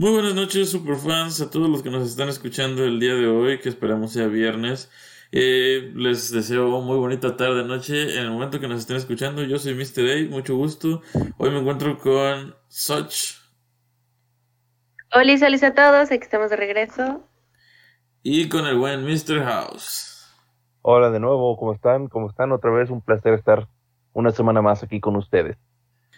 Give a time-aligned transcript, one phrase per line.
[0.00, 3.58] Muy buenas noches, superfans, a todos los que nos están escuchando el día de hoy,
[3.58, 4.90] que esperamos sea viernes.
[5.30, 8.16] Eh, les deseo muy bonita tarde, noche.
[8.18, 10.10] En el momento que nos estén escuchando, yo soy Mr.
[10.10, 11.02] A, mucho gusto.
[11.36, 13.34] Hoy me encuentro con Soch.
[15.12, 17.22] Hola, saludos a todos, aquí estamos de regreso.
[18.22, 19.44] Y con el buen Mr.
[19.44, 20.34] House.
[20.80, 22.08] Hola de nuevo, ¿cómo están?
[22.08, 22.52] ¿Cómo están?
[22.52, 23.68] Otra vez un placer estar
[24.14, 25.58] una semana más aquí con ustedes.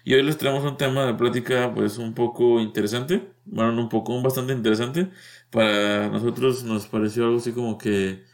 [0.05, 4.21] Y hoy les traemos un tema de plática pues un poco interesante, bueno, un poco,
[4.23, 5.11] bastante interesante.
[5.51, 8.24] Para nosotros nos pareció algo así como que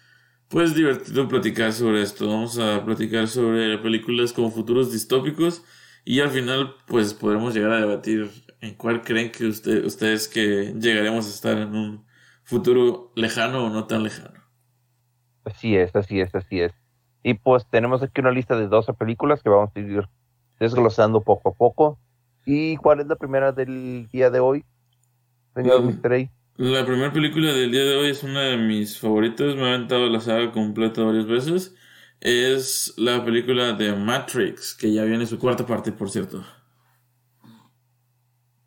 [0.48, 2.28] pues divertido platicar sobre esto.
[2.28, 5.62] Vamos a platicar sobre películas como futuros distópicos
[6.04, 10.74] y al final pues podremos llegar a debatir en cuál creen que usted, ustedes que
[10.78, 12.06] llegaremos a estar en un
[12.44, 14.40] futuro lejano o no tan lejano.
[15.44, 16.72] Así es, así es, así es.
[17.22, 20.08] Y pues tenemos aquí una lista de 12 películas que vamos a ir
[20.58, 21.98] desglosando poco a poco.
[22.44, 24.64] ¿Y cuál es la primera del día de hoy,
[25.54, 25.82] señor.
[26.56, 30.08] La primera película del día de hoy es una de mis favoritas, me ha aventado
[30.08, 31.74] la saga completa varias veces.
[32.20, 36.42] Es la película de Matrix, que ya viene su cuarta parte, por cierto.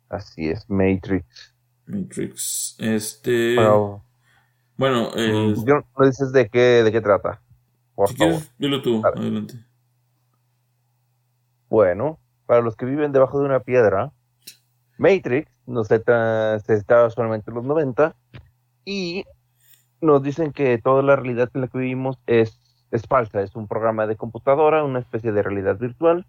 [0.08, 1.54] Así es, Matrix.
[1.84, 2.76] Matrix.
[2.78, 3.56] Este.
[4.76, 7.42] Bueno, eh, ¿no dices de qué, de qué trata?
[7.94, 8.34] Por si favor.
[8.34, 9.54] Quieres, dilo tú, adelante.
[11.72, 14.12] Bueno, para los que viven debajo de una piedra,
[14.98, 18.14] Matrix nos se estaba solamente en los 90
[18.84, 19.24] y
[20.02, 23.68] nos dicen que toda la realidad en la que vivimos es, es falsa, es un
[23.68, 26.26] programa de computadora, una especie de realidad virtual,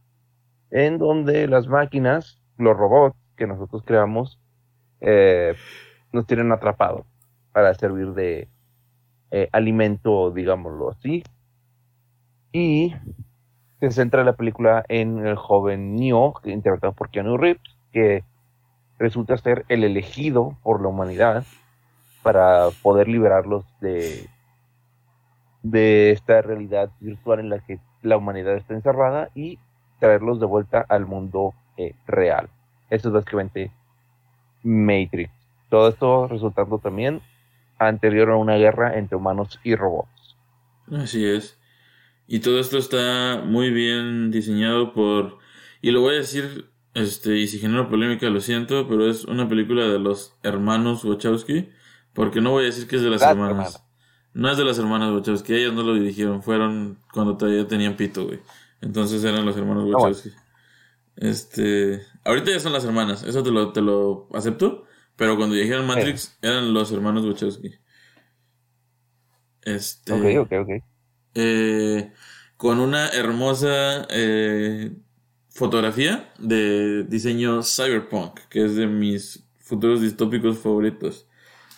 [0.72, 4.40] en donde las máquinas, los robots que nosotros creamos,
[5.02, 5.56] eh,
[6.14, 7.06] nos tienen atrapados
[7.52, 8.48] para servir de
[9.32, 11.22] eh, alimento, digámoslo así.
[12.54, 12.96] Y
[13.90, 18.24] se centra la película en el joven Neo, interpretado por Keanu Reeves, que
[18.98, 21.44] resulta ser el elegido por la humanidad
[22.22, 24.30] para poder liberarlos de,
[25.64, 29.60] de esta realidad virtual en la que la humanidad está encerrada y
[30.00, 32.50] traerlos de vuelta al mundo eh, real.
[32.90, 33.70] Eso es básicamente
[34.64, 35.30] Matrix.
[35.70, 37.22] Todo esto resultando también
[37.80, 40.38] anterior a una guerra entre humanos y robots.
[40.90, 41.60] Así es.
[42.28, 45.38] Y todo esto está muy bien diseñado por...
[45.82, 49.50] Y lo voy a decir, este, y si genera polémica, lo siento, pero es una
[49.50, 51.70] película de los hermanos Wachowski,
[52.14, 53.84] porque no voy a decir que es de las hermanas.
[54.34, 58.26] No es de las hermanas Wachowski, ellas no lo dirigieron, fueron cuando todavía tenían pito,
[58.26, 58.40] güey.
[58.82, 60.30] Entonces eran los hermanos Wachowski.
[61.16, 64.86] Este, ahorita ya son las hermanas, eso te lo, te lo acepto,
[65.16, 67.72] pero cuando dijeron Matrix eran los hermanos Wachowski.
[69.62, 70.84] Este, ok, ok, ok.
[71.36, 72.12] Eh,
[72.58, 74.96] con una hermosa eh,
[75.50, 81.28] fotografía de diseño cyberpunk, que es de mis futuros distópicos favoritos.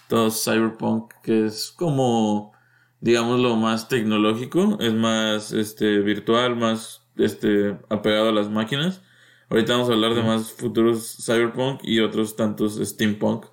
[0.07, 2.53] Todo cyberpunk, que es como,
[2.99, 9.01] digamos, lo más tecnológico, es más este, virtual, más este, apegado a las máquinas.
[9.49, 13.45] Ahorita vamos a hablar de más futuros cyberpunk y otros tantos steampunk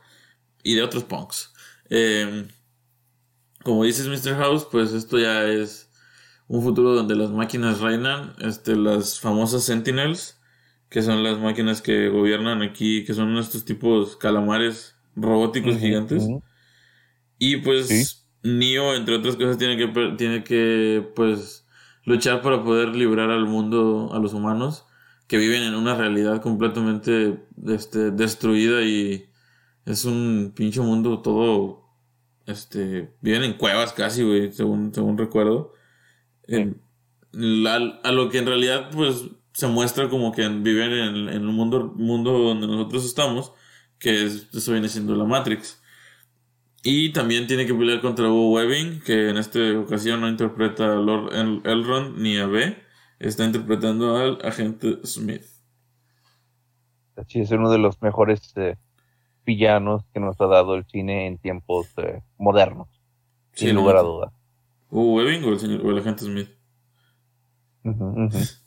[0.62, 1.52] y de otros punks.
[1.90, 2.46] Eh,
[3.62, 4.36] como dices, Mr.
[4.36, 5.91] House, pues esto ya es
[6.52, 10.38] un futuro donde las máquinas reinan, este, las famosas Sentinels,
[10.90, 16.28] que son las máquinas que gobiernan aquí, que son estos tipos calamares robóticos gigantes.
[17.38, 21.66] Y pues Neo, entre otras cosas, tiene que, tiene que pues
[22.04, 24.84] luchar para poder librar al mundo, a los humanos,
[25.28, 29.24] que viven en una realidad completamente este, destruida y
[29.86, 31.88] es un pinche mundo todo,
[32.44, 35.72] este, viven en cuevas casi, güey, según, según recuerdo
[36.52, 41.92] a lo que en realidad pues se muestra como que viven en, en el mundo,
[41.96, 43.52] mundo donde nosotros estamos,
[43.98, 45.82] que es, eso viene siendo la Matrix.
[46.84, 50.96] Y también tiene que pelear contra Hugo Webbing, que en esta ocasión no interpreta a
[50.96, 51.32] Lord
[51.64, 52.76] Elrond ni a B,
[53.20, 55.44] está interpretando al agente Smith.
[57.28, 58.76] Sí, es uno de los mejores eh,
[59.46, 62.88] villanos que nos ha dado el cine en tiempos eh, modernos,
[63.52, 64.32] sin lugar a dudas.
[64.93, 66.50] ¿Hugo Webbing o el, señor, o el agente Smith?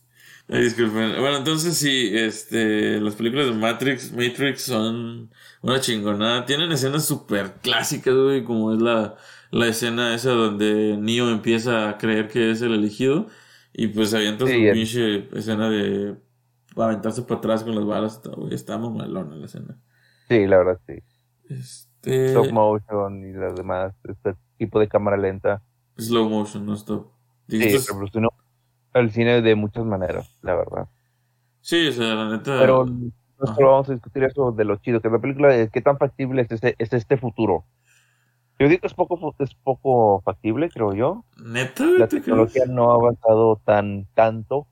[0.48, 1.20] disculpen.
[1.20, 5.30] Bueno, entonces sí, este, las películas de Matrix, Matrix son
[5.62, 6.46] una chingonada.
[6.46, 9.16] Tienen escenas súper clásicas, güey, como es la,
[9.52, 13.28] la escena esa donde Neo empieza a creer que es el elegido
[13.72, 16.16] y pues avienta su pinche escena de
[16.76, 18.20] aventarse para atrás con las balas.
[18.50, 19.78] Está muy malona la escena.
[20.28, 21.04] Sí, la verdad, sí.
[21.50, 22.30] Este...
[22.30, 25.62] Stop motion y las demás, este tipo de cámara lenta.
[25.98, 27.08] Slow motion, no stop.
[27.48, 28.30] Sí, revolucionó
[28.94, 30.88] el cine de muchas maneras, la verdad.
[31.62, 32.58] Sí, o sea, la neta.
[32.60, 35.82] Pero nosotros vamos a discutir eso de lo chido que es la película, de qué
[35.82, 37.66] tan factible es, ese, es este futuro.
[38.58, 41.26] Yo digo que es poco, es poco factible, creo yo.
[41.38, 41.86] ¿Neta?
[41.86, 42.70] La ¿Te tecnología crees?
[42.76, 44.68] no ha avanzado tan tanto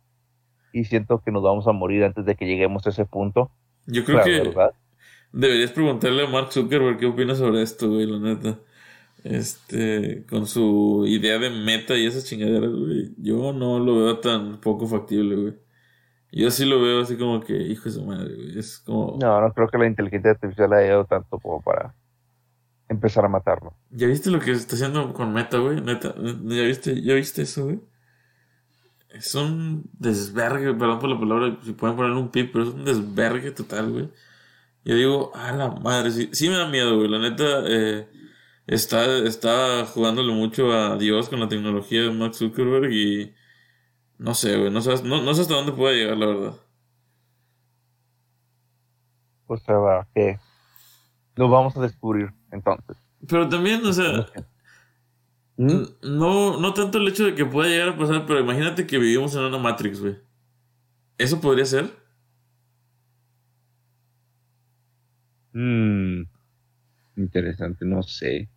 [0.71, 3.51] y siento que nos vamos a morir antes de que lleguemos a ese punto.
[3.85, 4.73] Yo creo La que verdad.
[5.33, 8.59] deberías preguntarle a Mark Zuckerberg qué opina sobre esto, güey, la neta.
[9.23, 13.13] Este, con su idea de meta y esas chingaderas, güey.
[13.17, 15.53] Yo no lo veo tan poco factible, güey.
[16.31, 18.59] Yo sí lo veo así como que, hijo de su madre, güey.
[18.59, 19.17] Es como.
[19.21, 21.95] No, no creo que la inteligencia artificial haya llegado tanto como para
[22.89, 23.75] empezar a matarlo.
[23.91, 25.79] ¿Ya viste lo que está haciendo con Meta, güey?
[25.81, 27.79] Neta, ¿ya viste, ¿ya viste eso, güey?
[29.09, 32.83] Es un desvergue, perdón por la palabra, si pueden ponerle un pip, pero es un
[32.83, 34.09] desvergue total, güey.
[34.83, 37.07] Yo digo, a la madre, sí, sí me da miedo, güey.
[37.07, 38.07] La neta, eh,
[38.67, 43.33] está, está jugándole mucho a Dios con la tecnología de Mark Zuckerberg y
[44.17, 46.55] no sé, güey, no, sabes- no, no sé hasta dónde pueda llegar, la verdad.
[49.47, 50.39] O sea, va, que
[51.35, 52.97] lo vamos a descubrir entonces.
[53.27, 54.25] Pero también, o sea,
[55.57, 55.83] ¿Mm?
[56.03, 59.35] no, no tanto el hecho de que pueda llegar a pasar, pero imagínate que vivimos
[59.35, 60.17] en una Matrix, güey.
[61.17, 61.91] ¿Eso podría ser?
[65.53, 66.23] Mm,
[67.17, 68.49] interesante, no sé.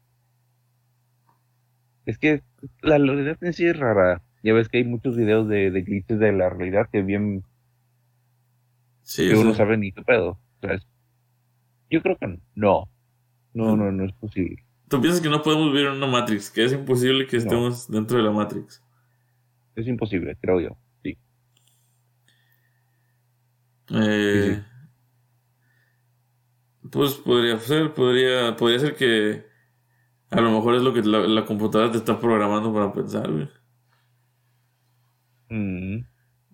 [2.06, 2.42] Es que
[2.82, 4.22] la realidad en sí es rara.
[4.42, 7.42] Ya ves que hay muchos videos de, de glitches de la realidad que bien
[9.02, 10.30] Sí, que uno sea, sabe ni qué pedo.
[10.30, 10.86] O sea, es-
[11.90, 12.88] yo creo que no.
[13.54, 14.64] No, no, no es posible.
[14.88, 17.42] tú piensas que no podemos vivir en una Matrix, que es imposible que No.
[17.42, 18.82] estemos dentro de la Matrix.
[19.74, 20.76] Es imposible, creo yo.
[21.02, 21.18] Sí.
[23.90, 24.62] Eh,
[26.90, 29.44] Pues podría ser, podría, podría ser que
[30.30, 33.48] a lo mejor es lo que la, la computadora te está programando para pensar, güey.
[35.48, 36.00] Mm,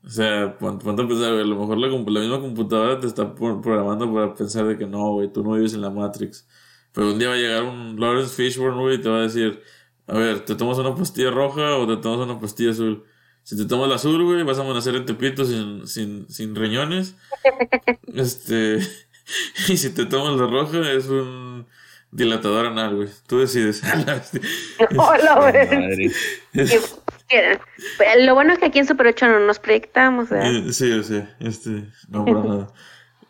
[0.05, 3.07] O sea, pon- ponte a pensar, güey, a lo mejor la, la misma computadora te
[3.07, 6.49] está pro- programando para pensar de que no, güey, tú no vives en la Matrix.
[6.93, 9.63] Pero un día va a llegar un Lawrence Fishburne, güey, y te va a decir,
[10.09, 13.05] a ver, ¿te tomas una pastilla roja o te tomas una pastilla azul?
[13.45, 17.17] Si te tomas la azul, güey, vas a amanecer en Tepito sin, sin, sin riñones.
[18.15, 18.79] Este,
[19.69, 21.67] y si te tomas la roja, es un
[22.13, 23.09] dilatador anal, güey.
[23.27, 23.83] Tú decides.
[24.97, 25.53] Hola, güey.
[25.69, 26.11] madre.
[26.53, 26.99] Es-
[27.29, 27.59] Quieren.
[27.99, 30.55] Pero Lo bueno es que aquí en Super 8 no nos proyectamos, ¿verdad?
[30.55, 32.73] Eh, sí, o sea, este, no para nada.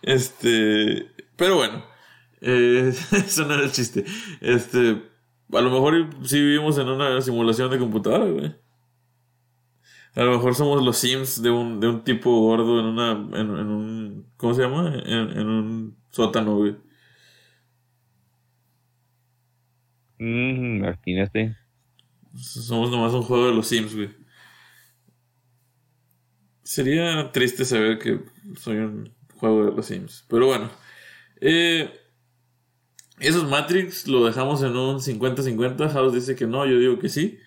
[0.03, 1.07] Este,
[1.37, 1.85] pero bueno,
[2.41, 4.05] eh, eso no era el chiste.
[4.41, 5.03] Este,
[5.53, 8.55] a lo mejor sí vivimos en una simulación de computadora, güey.
[10.15, 13.35] A lo mejor somos los Sims de un, de un tipo gordo en una, en,
[13.35, 14.93] en un, ¿cómo se llama?
[15.07, 16.77] En, en un sótano, güey.
[20.23, 21.57] Mm, imagínate.
[22.37, 24.11] Somos nomás un juego de los Sims, güey.
[26.63, 28.21] Sería triste saber que
[28.57, 30.25] soy un juego de los Sims.
[30.29, 30.71] Pero bueno.
[31.41, 31.91] Eh,
[33.19, 35.89] esos Matrix lo dejamos en un 50-50.
[35.91, 37.39] House dice que no, yo digo que sí.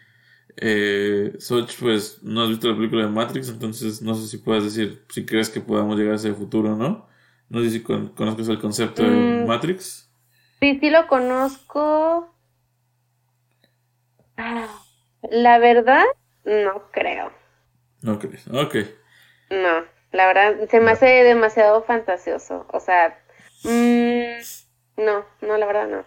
[0.58, 4.64] Eh, Soch, pues no has visto la película de Matrix, entonces no sé si puedes
[4.64, 7.08] decir si crees que podamos llegar a ese futuro o no.
[7.50, 9.10] No sé si con- conozcas el concepto de
[9.44, 9.48] Mm.
[9.48, 10.10] Matrix.
[10.62, 12.35] Sí, sí lo conozco.
[15.30, 16.04] La verdad,
[16.44, 17.32] no creo.
[18.02, 18.48] No crees.
[18.48, 18.76] Ok.
[19.50, 22.66] No, la verdad, se me hace demasiado fantasioso.
[22.72, 23.20] O sea,
[23.64, 26.06] mm, no, no, la verdad no.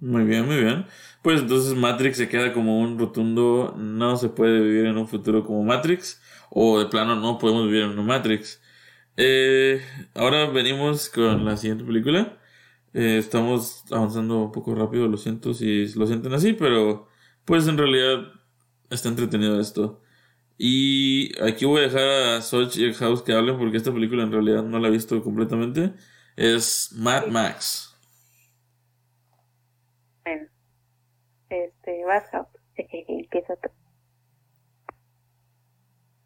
[0.00, 0.86] Muy bien, muy bien.
[1.22, 5.44] Pues entonces Matrix se queda como un rotundo, no se puede vivir en un futuro
[5.44, 8.60] como Matrix, o de plano no podemos vivir en una Matrix.
[9.16, 9.80] Eh,
[10.14, 12.38] ahora venimos con la siguiente película.
[12.92, 17.08] Eh, estamos avanzando un poco rápido, lo siento si lo sienten así, pero
[17.44, 18.32] pues en realidad
[18.90, 20.00] está entretenido esto.
[20.56, 24.22] Y aquí voy a dejar a Soch y a House que hablen porque esta película
[24.22, 25.92] en realidad no la he visto completamente.
[26.36, 27.90] Es Mad Max.
[30.24, 30.46] Bueno,
[31.48, 32.48] este, vas, House.
[32.76, 33.68] Empieza tú.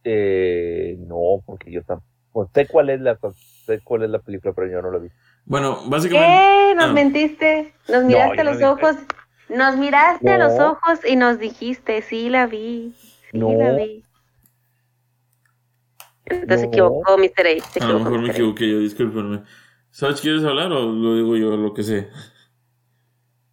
[0.05, 3.19] Eh, no, porque yo tampoco sé cuál es la
[3.67, 5.09] sé cuál es la película, pero yo no la vi.
[5.45, 6.27] Bueno, básicamente...
[6.29, 6.75] ¿Qué?
[6.77, 6.93] Nos Ah.
[6.93, 7.75] mentiste.
[7.89, 8.97] Nos miraste a los ojos.
[9.49, 12.95] Nos miraste a los ojos y nos dijiste, sí la vi.
[13.31, 13.53] Sí No.
[13.53, 14.05] la vi.
[16.27, 17.47] Entonces se equivocó, Mr.
[17.47, 17.71] A.
[17.73, 18.31] Se A lo mejor me Mr.
[18.33, 19.43] Equivoqué yo, discúlpenme.
[19.91, 22.09] ¿Sabes quieres hablar o lo digo yo, lo que sé?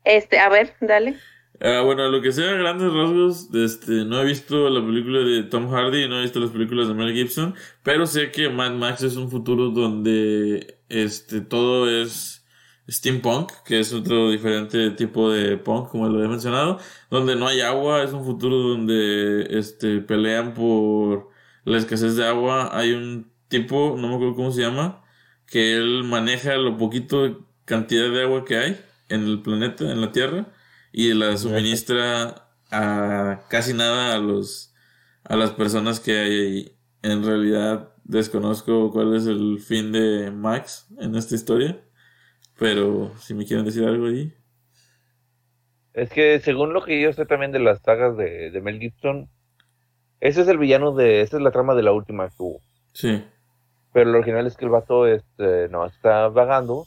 [0.04, 1.18] Este, a ver, dale.
[1.62, 5.70] Ah, bueno, lo que sea, grandes rasgos, este, no he visto la película de Tom
[5.72, 9.16] Hardy, no he visto las películas de Mel Gibson, pero sé que Mad Max es
[9.16, 12.45] un futuro donde este, todo es
[12.89, 17.62] steampunk, que es otro diferente tipo de punk, como lo he mencionado, donde no hay
[17.62, 21.30] agua, es un futuro donde este, pelean por
[21.63, 25.04] la escasez de agua, hay un tipo, no me acuerdo cómo se llama,
[25.48, 30.12] que él maneja lo poquito cantidad de agua que hay en el planeta, en la
[30.12, 30.54] Tierra,
[30.92, 34.74] y la suministra a casi nada a los
[35.24, 36.77] a las personas que hay ahí.
[37.01, 41.84] En realidad desconozco cuál es el fin de Max en esta historia,
[42.58, 44.34] pero si me quieren decir algo ahí.
[45.94, 49.30] Es que según lo que yo sé también de las sagas de, de Mel Gibson,
[50.20, 52.60] ese es el villano de, esa es la trama de la última que hubo.
[52.94, 53.24] Sí.
[53.94, 56.86] Pero lo original es que el vato este, no está vagando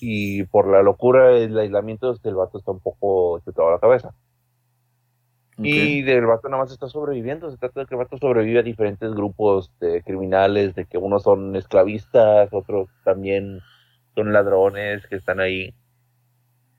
[0.00, 3.78] y por la locura y el aislamiento el vato está un poco chutado a la
[3.78, 4.14] cabeza.
[5.58, 7.50] Y del vato nada más está sobreviviendo.
[7.50, 11.22] Se trata de que el vato sobrevive a diferentes grupos de criminales, de que unos
[11.22, 13.60] son esclavistas, otros también
[14.14, 15.74] son ladrones que están ahí.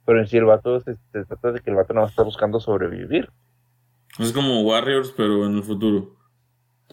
[0.05, 2.59] Pero en sí el vato se, trata de que el vato nada más está buscando
[2.59, 3.29] sobrevivir.
[4.19, 6.15] Es como Warriors, pero en el futuro.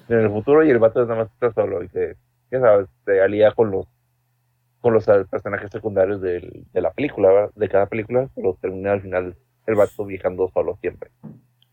[0.09, 2.17] En el futuro y el vato nada más está solo y se,
[2.51, 3.87] ya sabes, se alía con los
[4.81, 9.37] con los personajes secundarios de, de la película, de cada película, pero termina al final
[9.67, 11.11] el vato viajando solo siempre.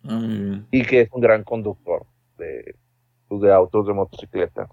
[0.03, 2.05] Ah, y que es un gran conductor
[2.37, 2.75] de,
[3.27, 4.67] pues, de autos de motocicleta.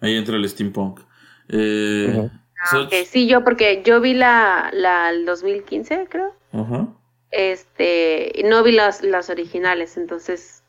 [0.00, 1.00] Ahí entra el steampunk.
[1.48, 2.28] Eh,
[2.60, 6.34] ah, sí, yo porque yo vi la, la el 2015, creo.
[6.52, 6.88] Ajá.
[7.30, 10.62] Este, no vi las, las originales, entonces...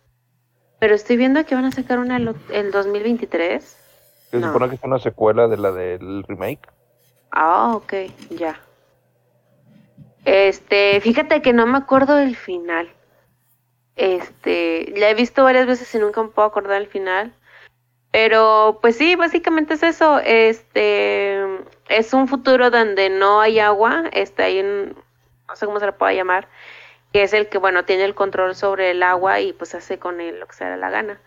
[0.80, 3.78] Pero estoy viendo que van a sacar una el 2023.
[4.32, 6.70] Se supone que es una secuela de la del remake.
[7.32, 7.94] Ah, ok,
[8.30, 8.62] ya.
[10.26, 12.90] Este, fíjate que no me acuerdo del final.
[13.96, 17.34] Este, la he visto varias veces y nunca me puedo acordar el final.
[18.12, 20.20] Pero pues sí, básicamente es eso.
[20.20, 21.38] Este
[21.90, 24.96] es un futuro donde no hay agua, está ahí en,
[25.48, 26.48] no sé cómo se le puede llamar,
[27.12, 30.22] que es el que bueno tiene el control sobre el agua y pues hace con
[30.22, 31.20] él lo que se da la gana.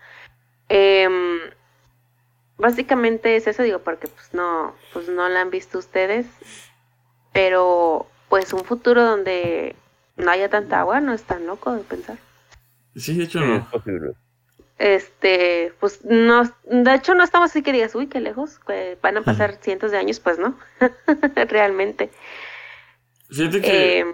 [0.69, 1.39] Em,
[2.57, 6.25] básicamente es eso, digo, porque pues no, pues no la han visto ustedes,
[7.33, 9.75] pero pues un futuro donde
[10.15, 12.17] no haya tanta agua no es tan loco de pensar.
[12.95, 13.67] Sí, de hecho no.
[14.79, 18.59] Este, pues no, de hecho no estamos así que digas, uy, qué lejos,
[19.01, 20.57] van a pasar cientos de años, pues no,
[21.49, 22.09] realmente.
[23.29, 23.99] Fíjate que...
[23.99, 24.13] Em,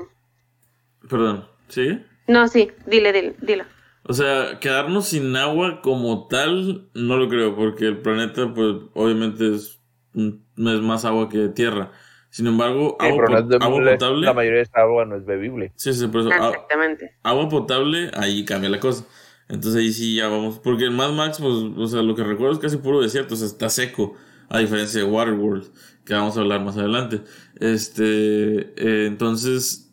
[1.10, 2.06] perdón, ¿sigue?
[2.28, 3.64] No, sí, dile, dile, dilo.
[4.04, 9.56] O sea, quedarnos sin agua como tal, no lo creo, porque el planeta, pues, obviamente
[9.56, 9.80] es,
[10.16, 11.92] es más agua que tierra.
[12.30, 14.26] Sin embargo, agua, potable.
[14.26, 15.72] La mayoría de esta agua no es bebible.
[15.76, 16.30] Sí, sí, por eso.
[16.30, 17.16] Exactamente.
[17.24, 19.06] Agua potable, ahí cambia la cosa.
[19.50, 20.60] Entonces ahí sí ya vamos.
[20.60, 23.38] Porque en Mad Max, pues, o sea, lo que recuerdo es casi puro desierto, o
[23.38, 24.16] sea, está seco.
[24.52, 25.68] A diferencia de Waterworld,
[26.06, 27.22] que vamos a hablar más adelante.
[27.60, 29.92] Este, eh, entonces,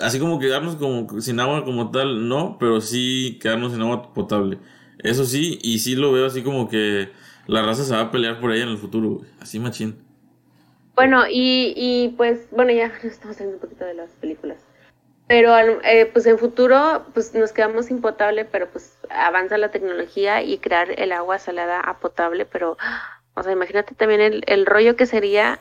[0.00, 4.58] así como quedarnos como sin agua como tal, no, pero sí quedarnos sin agua potable.
[4.98, 7.08] Eso sí, y sí lo veo así como que
[7.48, 9.96] la raza se va a pelear por ahí en el futuro, así machín.
[10.94, 14.58] Bueno, y, y pues, bueno, ya estamos hablando un poquito de las películas.
[15.32, 20.42] Pero eh, pues en futuro pues nos quedamos sin potable, pero pues avanza la tecnología
[20.42, 22.76] y crear el agua salada a potable, pero,
[23.32, 25.58] o sea, imagínate también el, el rollo que sería,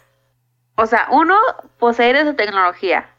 [0.76, 1.38] o sea, uno,
[1.80, 3.12] poseer esa tecnología.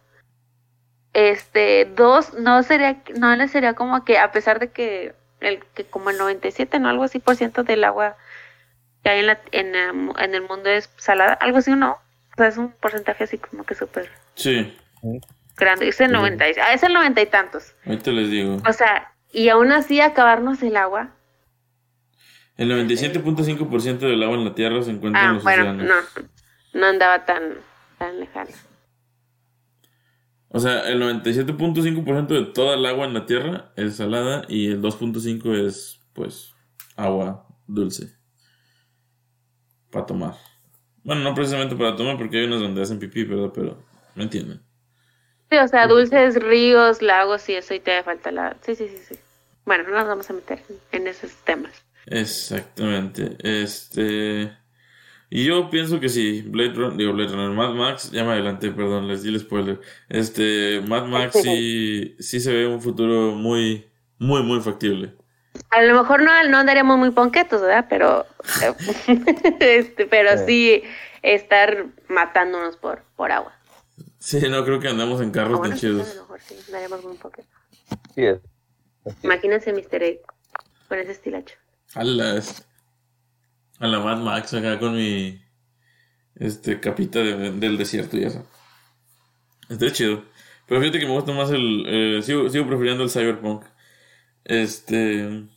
[1.14, 5.86] Este, dos, no sería, no le sería como que, a pesar de que el que
[5.86, 8.18] como el 97, no algo así por ciento del agua
[9.02, 11.92] que hay en, la, en, en, el mundo es salada, algo así, ¿no?
[11.92, 14.10] O sea, es un porcentaje así como que súper...
[14.34, 14.76] Sí.
[15.80, 17.74] Es el 90, ah, es el 90 y tantos.
[17.86, 18.56] Ahorita les digo.
[18.68, 21.10] O sea, y aún así acabarnos el agua.
[22.56, 25.94] El 97.5% del agua en la Tierra se encuentra ah, en los bueno, No,
[26.74, 27.54] no andaba tan,
[27.98, 28.50] tan lejano.
[30.48, 34.82] O sea, el 97.5% de toda el agua en la Tierra es salada y el
[34.82, 36.54] 2.5% es, pues,
[36.94, 38.14] agua dulce
[39.90, 40.34] para tomar.
[41.04, 43.50] Bueno, no precisamente para tomar porque hay unas donde hacen pipí, ¿verdad?
[43.54, 43.82] Pero,
[44.14, 44.60] ¿me entienden?
[45.52, 48.56] Sí, o sea, dulces, ríos, lagos y eso y te falta la...
[48.62, 49.20] Sí, sí, sí, sí.
[49.66, 51.72] Bueno, no nos vamos a meter en esos temas.
[52.06, 53.36] Exactamente.
[53.42, 54.50] Este...
[55.28, 58.70] Y yo pienso que sí, Blade Runner, digo Blade Runner, Mad Max, ya me adelanté,
[58.70, 59.78] perdón, les di el spoiler.
[60.08, 65.14] Este, Mad Max sí, sí se ve un futuro muy, muy, muy factible.
[65.68, 67.84] A lo mejor no, no andaríamos muy ponquetos, ¿verdad?
[67.90, 68.24] Pero,
[69.60, 70.82] este, pero sí
[71.20, 73.52] estar matándonos por, por agua.
[74.22, 76.08] Sí, no creo que andamos en carros tan chidos.
[76.08, 76.54] A lo mejor sí,
[77.20, 77.50] ponquetos.
[78.14, 78.38] Sí es.
[79.24, 80.00] Imagínense Mr.
[80.00, 80.20] Egg
[80.88, 81.56] con ese estilacho.
[81.94, 82.40] A la,
[83.80, 85.42] a la Mad Max acá con mi
[86.36, 88.46] este capita del desierto y eso.
[89.68, 90.24] Está chido.
[90.68, 91.84] Pero fíjate que me gusta más el...
[91.88, 93.64] Eh, sigo, sigo prefiriendo el cyberpunk.
[94.44, 95.48] Este.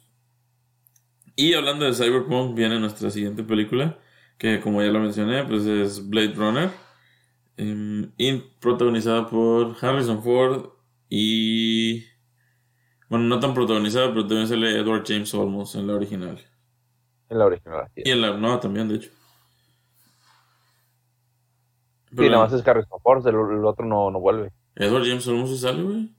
[1.35, 3.99] Y hablando de Cyberpunk, viene nuestra siguiente película.
[4.39, 6.71] que como ya lo mencioné, pues es Blade Runner,
[7.57, 10.69] y protagonizada por Harrison Ford
[11.09, 12.03] y...
[13.07, 16.39] Bueno, no tan protagonizada, pero también sale Edward James Olmos en la original.
[17.29, 17.87] En la original.
[17.95, 19.11] Y en la nueva también, de hecho.
[22.09, 24.51] sí, nada más es Harrison Ford, el, otro no, no vuelve.
[24.75, 26.15] Edward James Olmos se sale, güey.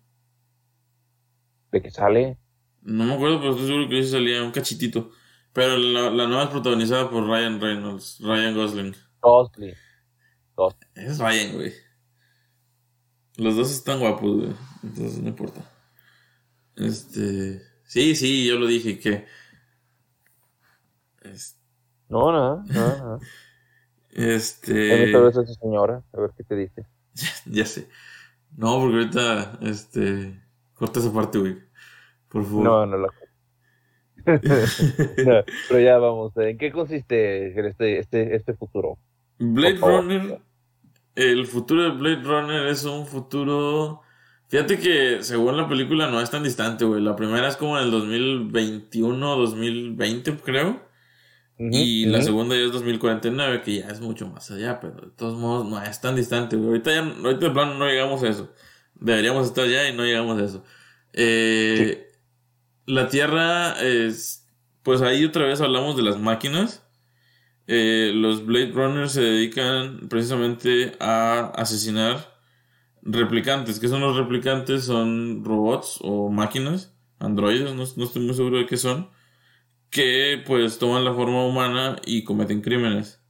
[1.73, 2.39] ¿De qué sale?
[2.83, 5.11] No me acuerdo, pero estoy seguro que sí salía un cachitito.
[5.53, 8.95] Pero la, la nueva es protagonizada por Ryan Reynolds, Ryan Gosling.
[9.21, 9.75] Gosling.
[10.95, 11.73] Es Ryan, güey.
[13.37, 14.55] Los dos están guapos, güey.
[14.83, 15.61] Entonces no importa.
[16.77, 17.63] Este.
[17.85, 19.27] Sí, sí, yo lo dije que.
[22.09, 23.21] No, no, no, no.
[24.11, 25.15] Este.
[25.15, 26.87] a esa señora, a ver qué te dice.
[27.47, 27.89] ya sé.
[28.57, 30.43] No, porque ahorita, este.
[30.75, 31.57] Corta esa parte, güey.
[32.29, 32.65] Por favor.
[32.65, 33.09] No, no la
[34.27, 38.99] no, pero ya vamos, ¿en qué consiste este, este, este futuro?
[39.39, 40.41] Blade Runner,
[41.17, 44.03] el futuro de Blade Runner es un futuro...
[44.49, 47.03] Fíjate que según la película no es tan distante, güey.
[47.03, 50.89] La primera es como en el 2021, 2020, creo.
[51.59, 55.37] y la segunda ya es 2049, que ya es mucho más allá, pero de todos
[55.37, 56.69] modos no es tan distante, güey.
[56.69, 58.53] Ahorita ya, ahorita de plano no llegamos a eso.
[58.95, 60.65] Deberíamos estar ya y no llegamos a eso.
[61.13, 62.09] Eh,
[62.87, 64.47] La Tierra es.
[64.85, 66.86] Pues ahí otra vez hablamos de las máquinas.
[67.67, 72.39] Eh, los Blade Runners se dedican precisamente a asesinar
[73.03, 73.81] replicantes.
[73.81, 74.85] ¿Qué son los replicantes?
[74.85, 79.11] Son robots o máquinas, androides, no, no estoy muy seguro de qué son,
[79.91, 83.23] que pues toman la forma humana y cometen crímenes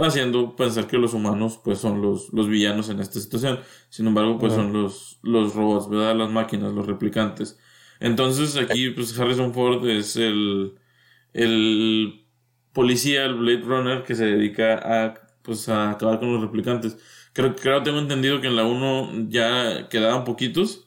[0.00, 3.60] haciendo pensar que los humanos pues son los, los villanos en esta situación.
[3.90, 6.16] Sin embargo, pues son los, los robots, ¿verdad?
[6.16, 7.58] Las máquinas, los replicantes.
[8.00, 10.74] Entonces aquí pues Harrison Ford es el,
[11.32, 12.21] el
[12.72, 16.96] policía, el Blade Runner que se dedica a pues a acabar con los replicantes.
[17.32, 20.86] Creo, creo tengo entendido que en la 1 ya quedaban poquitos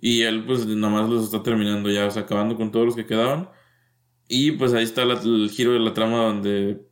[0.00, 2.96] y él pues nada más los está terminando ya, o sea, acabando con todos los
[2.96, 3.50] que quedaban.
[4.28, 6.86] Y pues ahí está el giro de la trama donde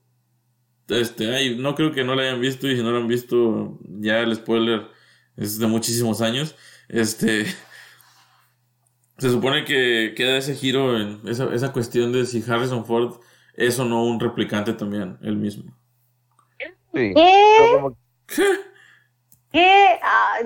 [0.88, 3.78] este, ay, no creo que no la hayan visto y si no la han visto,
[3.83, 4.88] ya el spoiler
[5.37, 6.54] es de muchísimos años.
[6.88, 7.46] Este,
[9.18, 13.20] se supone que queda ese giro en esa, esa cuestión de si Harrison Ford
[13.56, 15.72] es o no un replicante también, él mismo.
[16.58, 17.14] ¿Qué?
[19.50, 19.98] ¿Qué?
[20.02, 20.38] Ah,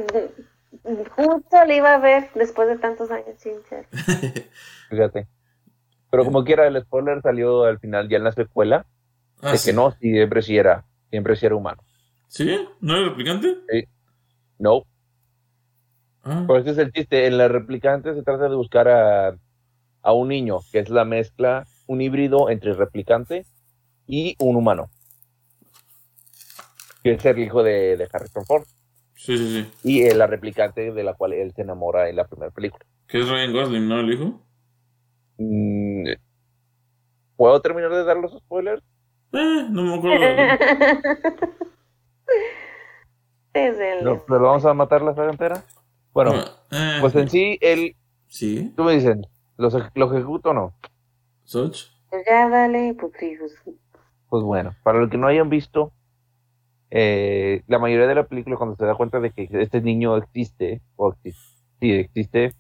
[1.17, 3.55] justo le iba a ver después de tantos años, sin
[4.91, 5.27] Fíjate.
[6.11, 8.87] Pero como quiera, el spoiler salió al final ya en la secuela.
[9.43, 11.83] Ah, de que no, siempre sí era, siempre sí era humano.
[12.29, 12.59] ¿Sí?
[12.81, 13.59] ¿No era replicante?
[13.71, 13.85] Sí.
[14.59, 14.85] No.
[16.25, 16.45] Ah.
[16.47, 17.27] Por eso es el chiste.
[17.27, 19.37] En la replicante se trata de buscar a,
[20.03, 23.45] a un niño, que es la mezcla, un híbrido entre replicante
[24.07, 24.89] y un humano.
[27.03, 28.65] Que es el hijo de, de Harrison Ford.
[29.17, 29.73] Sí, sí, sí.
[29.83, 32.87] Y la replicante de la cual él se enamora en la primera película.
[33.09, 34.01] ¿Qué es Ryan Gosling, no?
[34.01, 34.41] El hijo.
[35.39, 36.09] Mm,
[37.37, 38.83] ¿Puedo terminar de dar los spoilers?
[39.33, 40.25] Eh, no me acuerdo.
[44.03, 45.65] ¿Lo, vamos a matar la saga entera?
[46.13, 46.35] Bueno,
[46.71, 47.97] eh, pues en sí, él.
[48.29, 48.73] Sí.
[48.77, 50.75] Tú me dicen, ¿los, ¿lo ejecuto o no?
[51.49, 51.89] ¿Soch?
[52.11, 53.13] Pues ya dale, pues
[54.29, 55.93] Pues bueno, para los que no hayan visto,
[56.91, 60.83] eh, la mayoría de la película, cuando se da cuenta de que este niño existe,
[60.97, 62.53] o existe, sí, existe,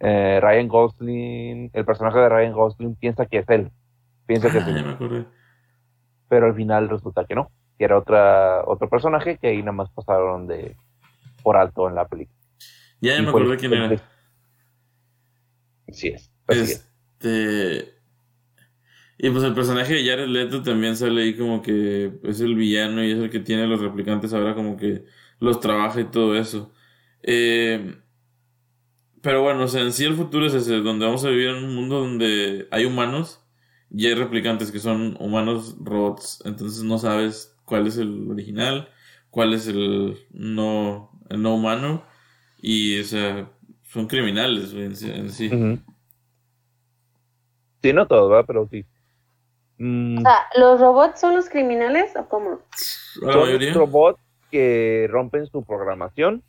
[0.00, 3.70] eh, Ryan Gosling, el personaje de Ryan Gosling piensa que es él.
[4.26, 4.84] Piensa que es ah, él.
[4.84, 5.26] me acordé
[6.30, 9.90] pero al final resulta que no, que era otra, otro personaje que ahí nada más
[9.90, 10.76] pasaron de
[11.42, 12.38] por alto en la película.
[13.00, 14.00] Ya, me acuerdo quién era.
[15.88, 16.32] Sí es.
[16.46, 17.99] Este.
[19.22, 23.04] Y pues el personaje de Jared Leto también sale ahí como que es el villano
[23.04, 25.04] y es el que tiene los replicantes ahora como que
[25.40, 26.72] los trabaja y todo eso.
[27.22, 27.98] Eh,
[29.20, 31.64] pero bueno, o sea, en sí el futuro es ese, donde vamos a vivir en
[31.64, 33.44] un mundo donde hay humanos
[33.90, 38.88] y hay replicantes que son humanos robots, entonces no sabes cuál es el original,
[39.28, 42.06] cuál es el no, el no humano,
[42.62, 43.50] y o sea,
[43.82, 45.50] son criminales en, sí.
[47.82, 48.44] Sí, no todos, ¿verdad?
[48.46, 48.86] Pero sí.
[49.82, 50.18] Mm.
[50.18, 52.60] O sea, ¿los robots son los criminales o cómo?
[53.14, 56.42] son robots que rompen su programación,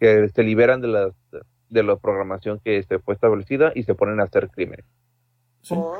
[0.00, 1.10] que se liberan de la,
[1.68, 4.84] de la programación que se fue establecida y se ponen a hacer crímenes.
[5.70, 5.96] Oh.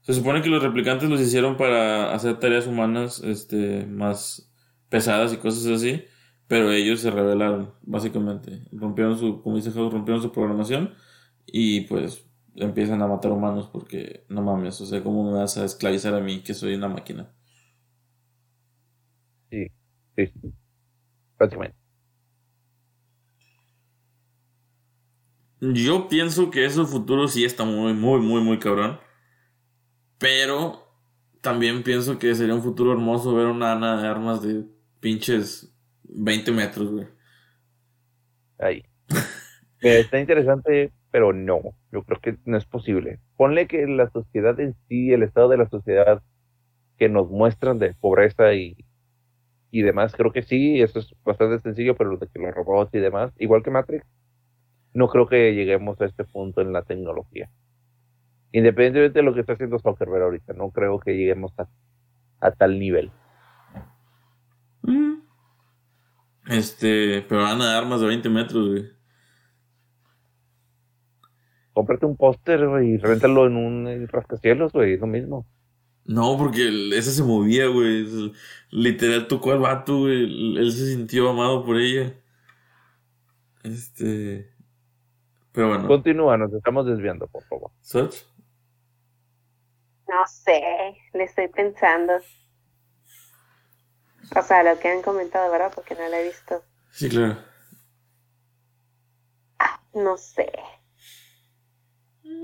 [0.00, 4.50] Se supone que los replicantes los hicieron para hacer tareas humanas este, más
[4.88, 6.02] pesadas y cosas así,
[6.46, 8.62] pero ellos se rebelaron, básicamente.
[8.72, 10.94] Rompieron su, como dice rompieron su programación
[11.44, 15.64] y pues empiezan a matar humanos porque no mames, o sea, ¿cómo me vas a
[15.64, 17.32] esclavizar a mí que soy una máquina?
[19.50, 19.66] Sí,
[20.16, 20.52] sí, sí.
[25.60, 28.98] Yo pienso que ese futuro sí está muy, muy, muy, muy cabrón.
[30.18, 30.86] Pero
[31.40, 34.64] también pienso que sería un futuro hermoso ver una Ana de armas de
[35.00, 37.06] pinches 20 metros, güey.
[38.58, 38.82] Ahí.
[39.82, 41.60] Eh, está interesante, pero no.
[41.92, 43.20] Yo creo que no es posible.
[43.36, 46.22] Ponle que la sociedad en sí, el estado de la sociedad
[46.98, 48.76] que nos muestran de pobreza y,
[49.70, 52.94] y demás, creo que sí, eso es bastante sencillo, pero lo de que los robots
[52.94, 54.04] y demás, igual que Matrix,
[54.92, 57.50] no creo que lleguemos a este punto en la tecnología.
[58.52, 61.68] Independientemente de lo que está haciendo Zuckerberg ahorita, no creo que lleguemos a,
[62.40, 63.10] a tal nivel.
[64.82, 65.20] Mm.
[66.48, 68.99] Este, pero Ana de armas de 20 metros, güey.
[71.72, 75.46] Cómprate un póster, güey, y réntalo en un rascacielos, güey, es lo mismo.
[76.04, 78.32] No, porque el- ese se movía, güey.
[78.70, 80.56] Literal tocó al vato, güey.
[80.58, 82.14] Él se sintió amado por ella.
[83.62, 84.50] Este.
[85.52, 85.86] Pero bueno.
[85.86, 87.70] Continúa, nos estamos desviando, por favor.
[87.80, 88.16] ¿Such?
[90.08, 90.60] No sé,
[91.12, 92.14] le estoy pensando.
[94.36, 95.72] O sea, lo que han comentado, ¿verdad?
[95.74, 96.62] Porque no lo he visto.
[96.90, 97.36] Sí, claro.
[99.94, 100.50] No sé.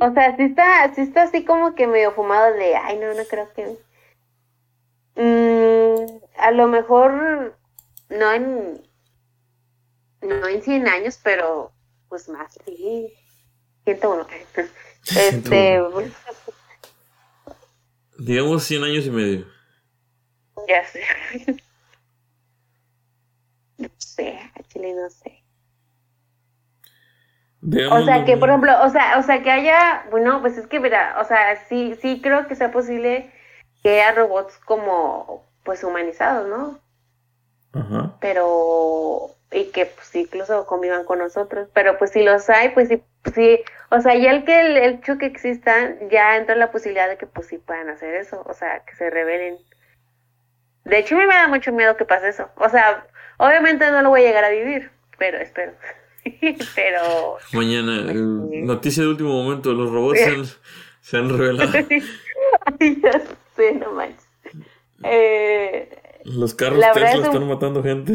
[0.00, 3.24] O sea, sí está, sí está así como que medio fumado de, ay, no, no
[3.24, 3.78] creo que...
[5.16, 7.58] Mm, a lo mejor
[8.10, 8.82] no en,
[10.20, 11.72] no en 100 años, pero
[12.08, 13.12] pues más, sí.
[13.84, 14.26] 101.
[15.08, 15.80] Este,
[18.18, 19.46] Digamos 100 años y medio.
[20.68, 21.02] ya sé.
[23.78, 25.35] No sé, Chile no sé.
[27.90, 30.78] O sea, que por ejemplo, o sea, o sea, que haya, bueno, pues es que
[30.78, 33.30] mira, o sea, sí, sí creo que sea posible
[33.82, 36.78] que haya robots como, pues humanizados, ¿no?
[37.72, 38.14] Ajá.
[38.20, 43.02] Pero, y que pues incluso convivan con nosotros, pero pues si los hay, pues sí,
[43.34, 47.08] sí, o sea, ya el que el, el hecho que existan, ya entra la posibilidad
[47.08, 49.56] de que pues sí puedan hacer eso, o sea, que se rebelen.
[50.84, 53.04] De hecho, a mí me da mucho miedo que pase eso, o sea,
[53.38, 55.72] obviamente no lo voy a llegar a vivir, pero espero,
[56.74, 57.36] pero...
[57.52, 60.44] Mañana, noticia de último momento: los robots se han,
[61.00, 61.72] se han revelado.
[62.80, 63.22] Ay, ya
[63.54, 64.26] sé, no manches.
[65.02, 68.14] Eh, Los carros Tesla es un- están matando gente.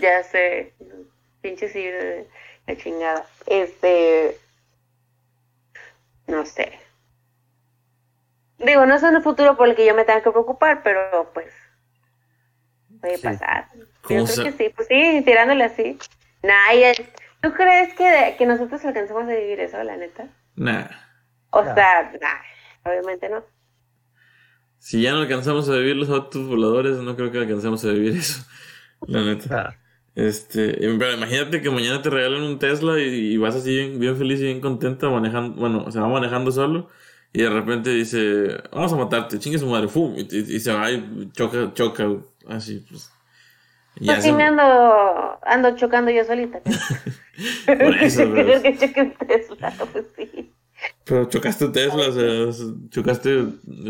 [0.00, 0.74] ya sé,
[1.40, 2.28] pinche sí, de
[2.66, 3.26] la chingada.
[3.46, 4.38] Este,
[6.26, 6.72] no sé.
[8.58, 11.46] Digo, no es un futuro por el que yo me tenga que preocupar, pero pues
[13.00, 13.22] puede Sí.
[13.22, 13.68] pasar.
[14.02, 15.98] ¿Cómo Yo creo que sí, pues sí, tirándole así.
[16.42, 16.92] Nah,
[17.42, 20.28] ¿tú crees que, que nosotros alcancemos a vivir eso, la neta?
[20.56, 20.86] Nah.
[21.50, 23.44] O sea, nah, obviamente no.
[24.78, 28.16] Si ya no alcanzamos a vivir los autos voladores, no creo que alcancemos a vivir
[28.16, 28.44] eso.
[29.06, 29.76] La neta.
[30.14, 34.16] Este, pero imagínate que mañana te regalen un Tesla y, y vas así bien, bien
[34.16, 36.88] feliz y bien contenta manejando, bueno, se va manejando solo
[37.32, 40.14] y de repente dice, vamos a matarte, chingue su madre, ¡fum!
[40.16, 42.08] Y, y- y se va y choca, choca,
[42.48, 43.12] así, pues.
[44.04, 46.60] Pues sí me ando, ando chocando yo solita.
[47.66, 50.52] Por eso, pero- Creo que choque un Tesla, pues sí.
[51.04, 52.12] Pero chocaste Tesla, o
[52.52, 53.46] sea, chocaste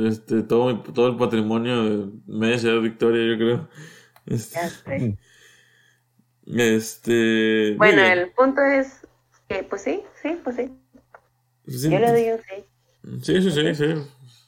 [0.07, 3.69] este, todo, mi- todo el patrimonio de media ciudad de Victoria, yo creo.
[4.27, 5.19] Este,
[6.47, 9.07] este, Bueno, el punto es
[9.49, 10.71] que, pues sí, sí, pues sí.
[11.67, 12.65] Sí, Yo le doy un sí.
[13.23, 13.95] sí, sí, sí, sí.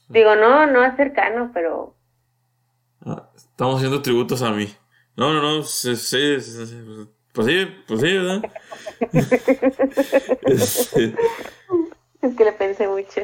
[0.09, 1.95] Digo, no, no es cercano, pero
[3.05, 4.69] Ah, estamos haciendo tributos a mí.
[5.21, 8.43] No, no, no, sí, sí, sí, pues sí, pues sí, ¿verdad?
[10.47, 11.15] Este,
[12.23, 13.21] es que le pensé mucho.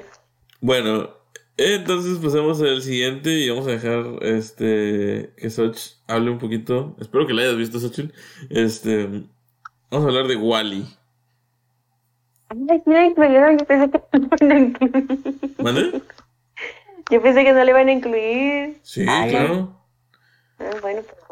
[0.60, 1.08] bueno,
[1.56, 6.94] entonces pasamos al siguiente y vamos a dejar este que Soch hable un poquito.
[7.00, 8.12] Espero que la hayas visto, Xochitl.
[8.50, 9.06] Este,
[9.90, 10.86] vamos a hablar de Wally.
[12.50, 15.54] Ay, yo pensé que no le iban a incluir.
[15.56, 16.02] ¿Vale?
[17.10, 18.80] Yo pensé que no le iban a incluir.
[18.82, 19.80] Sí, Ay, claro.
[20.58, 21.25] Ah, bueno, pues.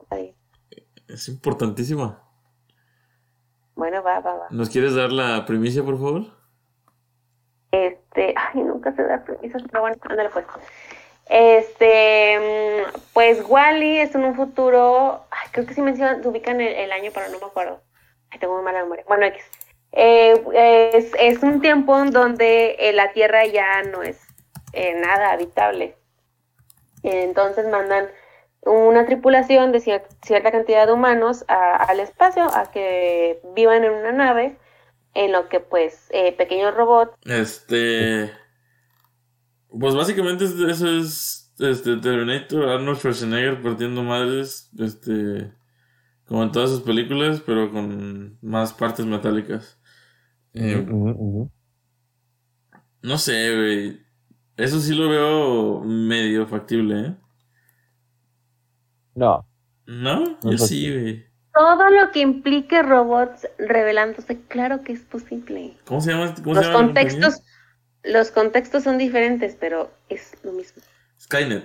[1.08, 2.22] Es importantísima.
[3.74, 4.46] Bueno, va, va, va.
[4.50, 6.26] ¿Nos quieres dar la primicia, por favor?
[7.72, 10.46] Este, ay, nunca se da permisos, pero bueno, ándale pues.
[11.26, 16.72] Este, mm, pues Wally es en un futuro, ay, creo que sí mencionan, ubican el,
[16.72, 17.80] el año, pero no me acuerdo.
[18.30, 19.04] Ay, tengo muy mala memoria.
[19.08, 19.42] Bueno, X.
[19.96, 24.20] Eh, es, es un tiempo en donde eh, la Tierra ya no es
[24.72, 25.96] eh, nada habitable.
[27.02, 28.08] Entonces mandan
[28.66, 33.92] una tripulación de cier- cierta cantidad de humanos a- al espacio a que vivan en
[33.92, 34.58] una nave
[35.14, 38.30] en lo que pues eh, pequeños robots Este.
[39.68, 45.52] Pues básicamente es- eso es este, Terminator, Arnold Schwarzenegger partiendo madres, este,
[46.26, 49.78] como en todas sus películas, pero con más partes metálicas.
[50.54, 50.84] Eh,
[53.02, 54.00] no sé, güey.
[54.56, 57.16] Eso sí lo veo medio factible, ¿eh?
[59.14, 59.46] No.
[59.86, 60.38] ¿No?
[60.42, 61.26] Yo sí, güey.
[61.54, 65.76] Todo lo que implique robots revelándose, claro que es posible.
[65.84, 66.34] ¿Cómo se llama?
[66.42, 67.42] ¿Cómo los se llama contextos,
[68.02, 70.82] los contextos son diferentes, pero es lo mismo.
[71.20, 71.64] Skynet.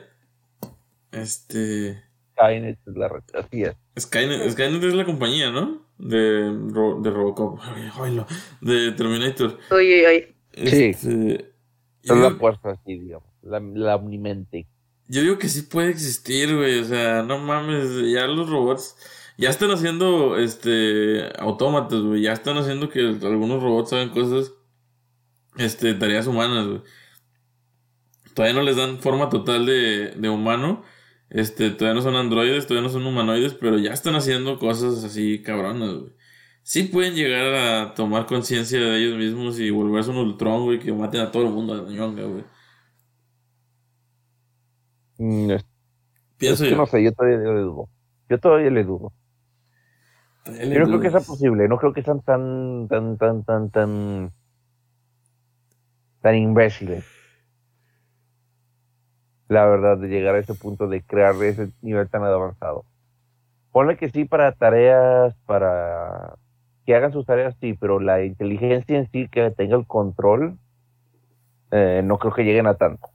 [1.12, 2.04] Este.
[2.34, 3.76] Skynet es la es.
[4.00, 5.86] Skynet, Skynet es la compañía, ¿no?
[5.98, 7.60] De, de Robocop.
[8.62, 9.58] De Terminator.
[9.72, 10.36] Uy, uy, uy.
[10.70, 10.86] Sí.
[10.86, 11.54] Este,
[12.04, 13.28] Es la fuerza, así, digamos.
[13.42, 14.68] La, la omnimente.
[15.10, 16.80] Yo digo que sí puede existir, güey.
[16.80, 18.96] O sea, no mames, ya los robots
[19.40, 22.22] ya están haciendo este autómatas, güey.
[22.24, 24.54] Ya están haciendo que algunos robots hagan cosas,
[25.58, 26.82] este, tareas humanas, güey.
[28.34, 30.84] Todavía no les dan forma total de, de humano.
[31.30, 35.42] Este, todavía no son androides, todavía no son humanoides, pero ya están haciendo cosas así
[35.42, 36.14] cabronas, güey.
[36.64, 40.92] Sí pueden llegar a tomar conciencia de ellos mismos y volverse un Ultron, güey, que
[40.94, 42.44] maten a todo el mundo de ñonga, güey.
[45.20, 45.66] Mm, es-
[46.38, 46.78] Pienso es que yo.
[46.78, 47.90] no sé, yo todavía le dudo.
[48.30, 49.14] Yo todavía le dudo.
[50.44, 51.68] Todavía le Yo no creo que sea posible.
[51.68, 54.32] No creo que sean tan, tan, tan, tan, tan,
[56.22, 57.04] tan imbéciles.
[59.50, 62.86] La verdad, de llegar a ese punto de crear ese nivel tan avanzado.
[63.72, 66.36] Ponle que sí para tareas, para
[66.86, 70.58] que hagan sus tareas, sí, pero la inteligencia en sí, que tenga el control,
[71.72, 73.10] eh, no creo que lleguen a tanto.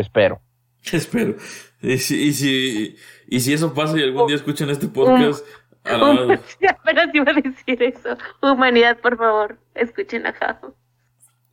[0.00, 0.40] Espero.
[0.92, 1.36] Espero.
[1.80, 5.44] Y si, y si, y si eso pasa y algún día escuchan este podcast,
[5.84, 6.32] alabado.
[6.68, 8.16] Apenas iba a decir eso.
[8.42, 10.76] Humanidad, por favor, escuchen a Jao.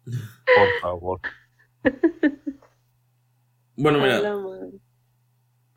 [0.05, 1.21] Por favor.
[3.75, 4.33] Bueno, mira, la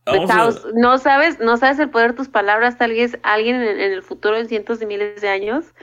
[0.07, 0.53] a.
[0.75, 2.79] No sabes, no sabes el poder de tus palabras.
[2.79, 5.75] Tal vez alguien en, en el futuro, en cientos de miles de años,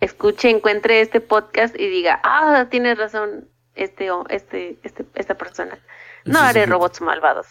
[0.00, 5.78] escuche, encuentre este podcast y diga, ah, tienes razón, este, o este, este, esta persona.
[6.26, 6.70] No haré sí.
[6.70, 7.46] robots malvados.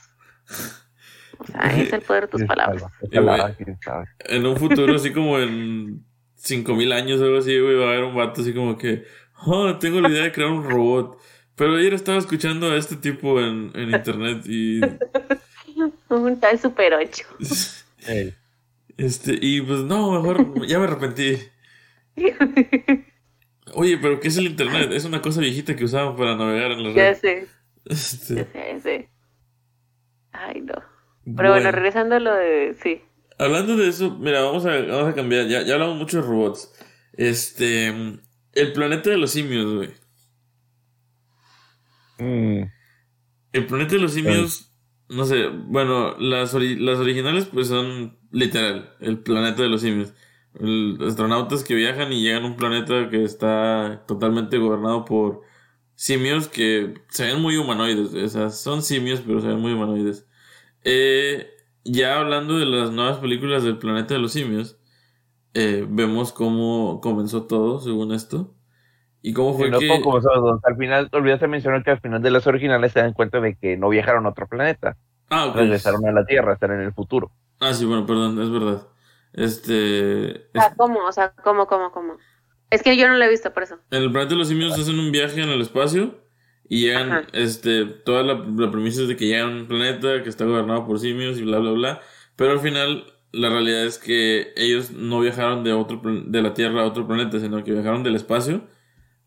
[1.37, 2.83] O sea, es el poder de tus palabras.
[3.11, 3.41] Eh, güey.
[4.19, 8.03] en un futuro así como en 5000 años o algo así, güey, va a haber
[8.03, 9.03] un vato así como que,
[9.45, 11.19] oh, tengo la idea de crear un robot.
[11.55, 14.81] Pero ayer estaba escuchando a este tipo en, en internet y,
[16.09, 17.23] Un tal Super 8.
[18.07, 18.33] Ey.
[18.97, 21.37] este, y pues no, mejor, ya me arrepentí.
[23.73, 24.91] Oye, pero ¿qué es el internet?
[24.91, 26.95] Es una cosa viejita que usaban para navegar en la red.
[26.95, 27.47] ya sé,
[27.89, 29.09] ya sé.
[30.31, 30.73] Ay, no.
[31.35, 32.75] Pero bueno, regresando a lo de.
[32.81, 33.01] Sí.
[33.37, 35.47] Hablando de eso, mira, vamos a, vamos a cambiar.
[35.47, 36.71] Ya, ya hablamos mucho de robots.
[37.13, 37.87] Este.
[38.53, 39.89] El planeta de los simios, güey.
[42.17, 42.63] Mm,
[43.53, 44.71] El planeta de los simios.
[45.09, 48.95] No sé, bueno, las, ori- las originales, pues son literal.
[48.99, 50.13] El planeta de los simios.
[50.59, 55.41] El- astronautas que viajan y llegan a un planeta que está totalmente gobernado por
[55.95, 58.13] simios que se ven muy humanoides.
[58.13, 60.27] O sea, son simios, pero se ven muy humanoides.
[60.83, 61.49] Eh,
[61.83, 64.77] ya hablando de las nuevas películas del planeta de los simios,
[65.53, 68.53] eh, vemos cómo comenzó todo, según esto.
[69.21, 69.87] Y cómo fue no que.
[69.87, 70.17] como
[70.63, 73.75] al final, olvidaste mencionar que al final de las originales se dan cuenta de que
[73.77, 74.97] no viajaron a otro planeta,
[75.29, 75.55] Ah, ok.
[75.55, 77.31] regresaron a la Tierra, están en el futuro.
[77.59, 78.87] Ah, sí, bueno, perdón, es verdad.
[79.33, 80.31] Este.
[80.35, 81.05] es- Ah, ¿cómo?
[81.05, 82.17] O sea, ¿cómo, cómo, cómo?
[82.69, 83.79] Es que yo no lo he visto por eso.
[83.91, 86.19] En el planeta de los simios hacen un viaje en el espacio
[86.67, 87.27] y llegan, Ajá.
[87.33, 90.85] este, toda la, la premisa es de que llegan a un planeta que está gobernado
[90.85, 92.01] por simios y bla, bla, bla.
[92.35, 96.53] Pero al final, la realidad es que ellos no viajaron de otro, plan- de la
[96.53, 98.67] Tierra a otro planeta, sino que viajaron del espacio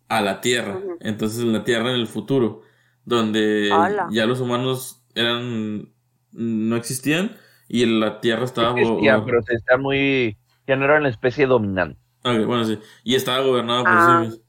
[0.09, 0.81] a la Tierra.
[1.01, 2.63] Entonces, en la Tierra en el futuro,
[3.05, 3.71] donde
[4.11, 5.93] ya los humanos eran,
[6.33, 7.37] no existían
[7.69, 8.79] y la Tierra estaba...
[8.79, 11.99] Existía, pero se está muy, ya no era la especie dominante.
[12.25, 12.79] Ok, bueno, sí.
[13.05, 14.21] Y estaba gobernado por Ah.
[14.23, 14.41] simios.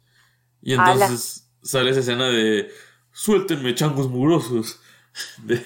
[0.62, 0.92] Y Ala.
[0.94, 2.70] entonces sale esa escena de
[3.12, 4.82] suéltenme, changos mugrosos.
[5.44, 5.60] De,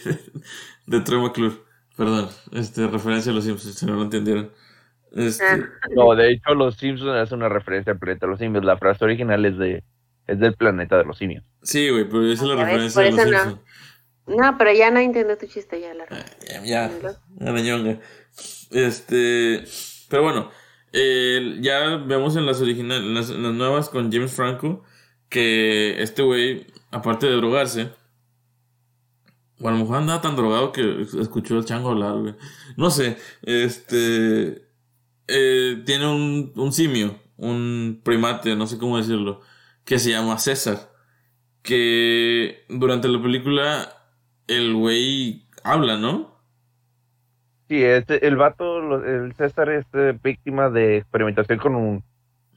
[0.88, 1.56] de Troy McClure.
[1.98, 4.52] Perdón, este, referencia a los Simpsons, si no lo entendieron.
[5.12, 5.60] Este, Ah.
[5.96, 8.64] No, de hecho, los Simpsons hacen una referencia al planeta de los simios.
[8.66, 9.84] La frase original es de
[10.26, 11.44] es del planeta de los simios.
[11.62, 13.26] sí, güey, pero esa es la ves, referencia de los no.
[13.26, 13.60] Simpsons.
[14.26, 16.86] No, pero ya no entiendo tu chiste, ya la Ah, Ya, ya,
[17.42, 18.00] a la ñonga.
[18.72, 19.66] Este,
[20.10, 20.50] pero bueno,
[20.94, 24.84] el- ya vemos en las originales, en las, nuevas con James Franco,
[25.30, 27.92] que este güey, aparte de drogarse,
[29.60, 32.36] o a lo mejor andaba tan drogado que escuchó al chango hablar, güey.
[32.78, 34.68] No sé, este,
[35.28, 36.08] eh, tiene
[36.56, 39.42] un simio, un primate, no sé cómo decirlo,
[39.86, 40.92] que se llama César,
[41.62, 43.96] que durante la película
[44.48, 46.33] el güey habla, ¿no?
[47.74, 52.04] Sí, este, el vato, el César es eh, víctima de experimentación con, un,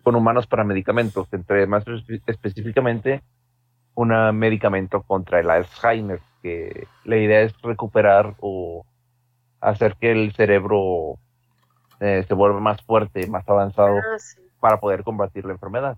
[0.03, 1.85] con humanos para medicamentos, entre más
[2.27, 3.23] específicamente
[3.95, 8.85] un medicamento contra el Alzheimer, que la idea es recuperar o
[9.63, 11.19] hacer que el cerebro
[12.01, 14.43] eh, se vuelva más fuerte, más avanzado Ah, sí.
[14.61, 15.97] para poder combatir la enfermedad.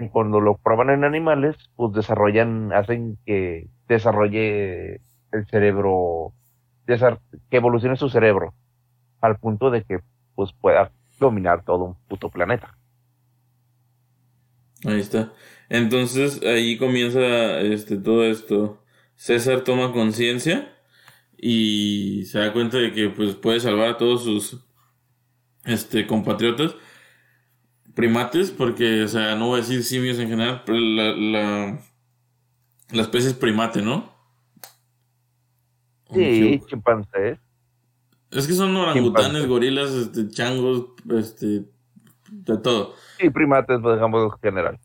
[0.00, 6.32] Y cuando lo prueban en animales, pues desarrollan, hacen que desarrolle el cerebro,
[6.86, 8.54] que evolucione su cerebro
[9.20, 10.00] al punto de que
[10.34, 12.76] pues pueda dominar todo un puto planeta.
[14.84, 15.32] Ahí está.
[15.68, 18.82] Entonces ahí comienza este todo esto.
[19.16, 20.72] César toma conciencia
[21.36, 24.64] y se da cuenta de que pues puede salvar a todos sus
[25.64, 26.76] este compatriotas
[27.94, 31.80] primates, porque o sea, no voy a decir simios en general, pero la, la,
[32.90, 34.15] la especie es primate, ¿no?
[36.12, 37.38] Sí, chimpancés.
[38.30, 41.64] Es que son orangutanes, gorilas, este, changos, este,
[42.30, 42.94] de todo.
[43.18, 44.78] Y primates, pues, digamos, en general.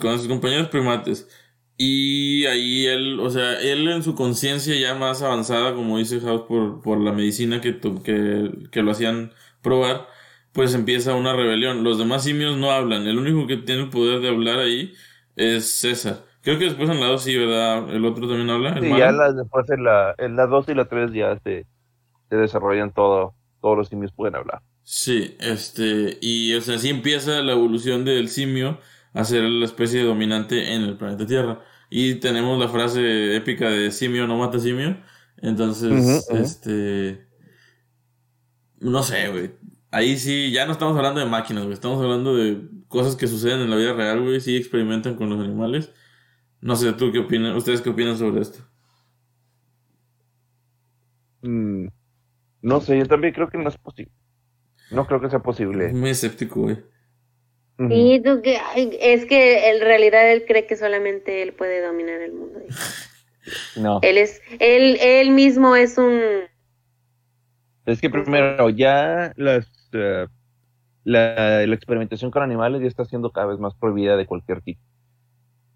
[0.00, 1.28] Con sus compañeros primates.
[1.76, 6.42] Y ahí él, o sea, él en su conciencia ya más avanzada, como dice House,
[6.46, 10.06] por, por la medicina que, que, que lo hacían probar,
[10.52, 11.82] pues empieza una rebelión.
[11.82, 13.06] Los demás simios no hablan.
[13.06, 14.92] El único que tiene el poder de hablar ahí
[15.36, 16.24] es César.
[16.42, 17.90] Creo que después en la 2 sí, ¿verdad?
[17.90, 18.70] El otro también habla.
[18.70, 21.66] el Sí, ya la- después en la, en la 2 y la 3 ya se,
[22.28, 24.62] se desarrollan todo, todos los simios pueden hablar.
[24.82, 28.78] Sí, este, y o sea, así empieza la evolución del simio
[29.12, 31.60] a ser la especie dominante en el planeta Tierra.
[31.90, 34.96] Y tenemos la frase épica de simio no mata simio.
[35.42, 37.26] Entonces, este,
[38.78, 39.50] no sé, güey.
[39.90, 41.74] Ahí sí, ya no estamos hablando de máquinas, güey.
[41.74, 44.40] Estamos hablando de cosas que suceden en la vida real, güey.
[44.40, 45.92] Sí experimentan con los animales.
[46.60, 48.58] No sé, tú qué opinas, ustedes qué opinan sobre esto.
[51.42, 51.86] Mm,
[52.62, 54.12] no sé, yo también creo que no es posible.
[54.90, 55.92] No creo que sea posible.
[55.92, 56.78] Muy escéptico, güey.
[57.88, 58.60] Y tú que,
[59.00, 62.60] es que en realidad él cree que solamente él puede dominar el mundo.
[63.74, 63.98] No.
[64.02, 66.20] Él es, él, él mismo es un,
[67.86, 70.26] Es que primero, ya las, eh,
[71.04, 74.80] la, la experimentación con animales ya está siendo cada vez más prohibida de cualquier tipo.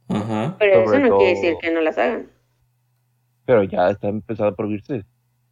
[0.08, 0.56] Ajá.
[0.58, 2.30] pero eso no quiere decir que no las hagan.
[3.46, 5.04] Pero ya está empezando a prohibirse.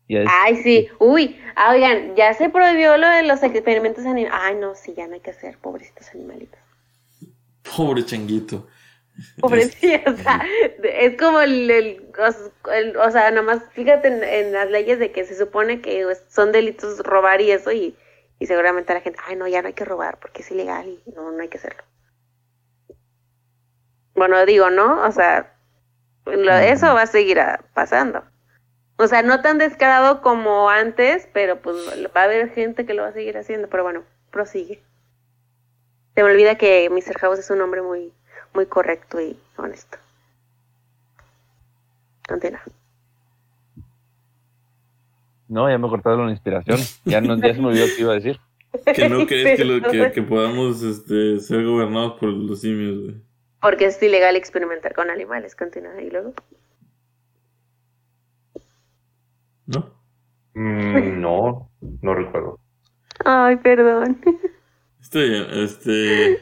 [0.08, 0.88] Ya es- Ay, sí.
[0.98, 4.32] Uy, ah, oigan, ya se prohibió lo de los experimentos animales.
[4.40, 6.58] Ay, no, sí, ya no hay que hacer, pobrecitos animalitos.
[7.76, 8.66] Pobre changuito.
[9.40, 10.42] Pobrecitos, o sea,
[10.82, 12.06] es como el, el-
[12.74, 16.24] el- o sea, nomás fíjate en, en las leyes de que se supone que pues,
[16.28, 17.94] son delitos robar y eso, y,
[18.38, 21.10] y seguramente la gente, ay, no, ya no hay que robar porque es ilegal y
[21.14, 21.82] no, no hay que hacerlo.
[24.14, 25.02] Bueno, digo, ¿no?
[25.04, 25.52] O sea,
[26.26, 28.22] lo- eso va a seguir ah, pasando.
[28.96, 31.76] O sea, no tan descarado como antes, pero pues
[32.14, 33.68] va a haber gente que lo va a seguir haciendo.
[33.68, 34.82] Pero bueno, prosigue.
[36.14, 37.18] Se me olvida que Mr.
[37.20, 38.12] House es un hombre muy,
[38.54, 39.98] muy correcto y honesto.
[42.28, 42.60] Continúa.
[45.48, 46.78] No, ya me cortaron la inspiración.
[47.04, 48.40] Ya, no, ya se me olvidó qué iba a decir.
[48.94, 53.16] Que no crees que, lo- que, que podamos este, ser gobernados por los simios, güey.
[53.62, 55.54] Porque es ilegal experimentar con animales.
[55.56, 56.00] Continúa.
[56.02, 56.34] Y luego.
[59.66, 59.94] ¿No?
[60.54, 62.58] Mm, no, no recuerdo.
[63.24, 64.20] Ay, perdón.
[65.00, 66.40] Está bien, este.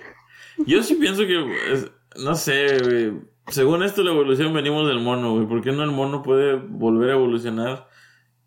[0.66, 1.72] Yo sí pienso que.
[1.72, 3.20] es- no sé, güey.
[3.48, 5.46] Según esto, la evolución venimos del mono, güey.
[5.46, 7.88] ¿Por qué no el mono puede volver a evolucionar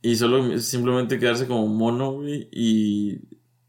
[0.01, 2.49] y solo simplemente quedarse como mono, güey?
[2.51, 3.19] Y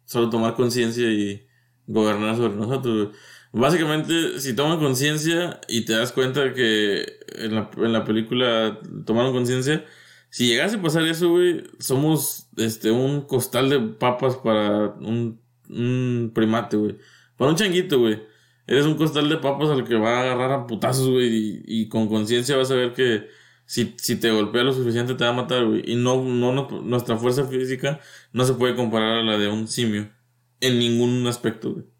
[0.05, 1.47] solo tomar conciencia y
[1.87, 3.19] gobernar sobre nosotros, güey.
[3.57, 7.05] Básicamente, si toman conciencia y te das cuenta que
[7.37, 9.85] en la, en la película tomaron conciencia,
[10.29, 16.33] si llegase a pasar eso, güey, somos este un costal de papas para un, un
[16.35, 16.99] primate, güey.
[17.37, 18.21] Para un changuito, güey.
[18.67, 21.89] Eres un costal de papas al que va a agarrar a putazos, güey, y, y
[21.89, 23.29] con conciencia vas a ver que
[23.67, 25.83] si, si te golpea lo suficiente te va a matar, güey.
[25.87, 28.01] Y no, no, nuestra fuerza física
[28.33, 30.11] no se puede comparar a la de un simio.
[30.61, 31.94] En ningún aspecto, güey.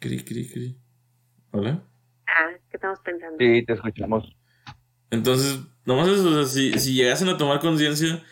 [0.00, 0.78] Cri, cri, cri.
[1.50, 1.82] ¿Hola?
[2.26, 3.36] Ah, ¿qué estamos pensando?
[3.38, 4.36] Sí, te escuchamos.
[5.10, 8.22] Entonces, nomás eso, o sea, si, si llegasen a tomar conciencia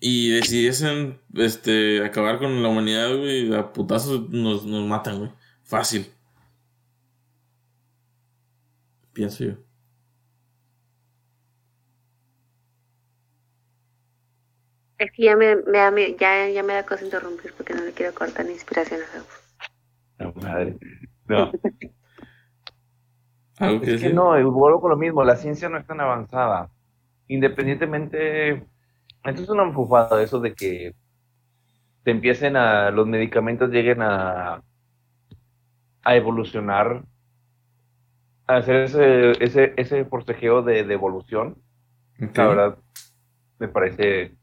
[0.00, 5.32] y decidiesen este, acabar con la humanidad, güey, a putazos nos, nos matan, güey.
[5.64, 6.06] Fácil.
[9.12, 9.54] Pienso yo.
[14.98, 17.92] Es que ya me, me da, ya, ya me da cosa interrumpir porque no le
[17.92, 19.49] quiero cortar la inspiración a House.
[20.20, 20.78] No, madre.
[21.28, 21.58] No.
[23.58, 24.14] ¿Algo que Es que decir?
[24.14, 26.70] no, vuelvo con lo mismo, la ciencia no es tan avanzada.
[27.28, 28.66] Independientemente,
[29.24, 30.94] esto es una enfufada, eso de que
[32.04, 34.62] te empiecen a, los medicamentos lleguen a,
[36.02, 37.04] a evolucionar,
[38.46, 41.56] a hacer ese, ese, ese forcejeo de, de evolución.
[42.34, 42.78] La verdad,
[43.58, 44.36] me parece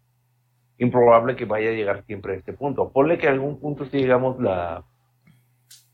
[0.80, 2.92] improbable que vaya a llegar siempre a este punto.
[2.92, 4.86] Ponle que a algún punto sí llegamos la,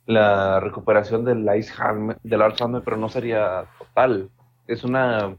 [0.06, 4.30] la recuperación del Alzheimer, del Alzheimer, pero no sería total.
[4.68, 5.38] Es una,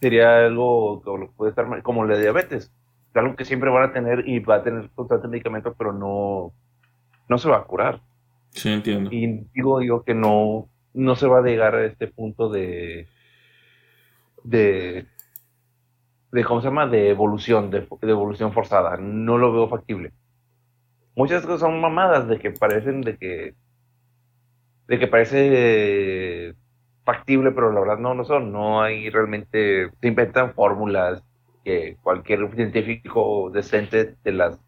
[0.00, 2.72] sería algo que puede estar como la diabetes.
[3.10, 6.52] Es algo que siempre van a tener y va a tener constante medicamento, pero no,
[7.28, 8.00] no se va a curar.
[8.50, 9.10] Sí, entiendo.
[9.12, 13.08] Y digo yo que no, no se va a llegar a este punto de,
[14.42, 15.06] de,
[16.30, 16.86] de ¿cómo se llama?
[16.86, 18.96] De evolución, de, de evolución forzada.
[18.96, 20.12] No lo veo factible.
[21.16, 23.54] Muchas cosas son mamadas de que parecen de que,
[24.86, 26.54] de que parece
[27.04, 28.52] factible, pero la verdad no lo son.
[28.52, 31.22] No hay realmente, se inventan fórmulas
[31.64, 34.58] que cualquier científico decente te las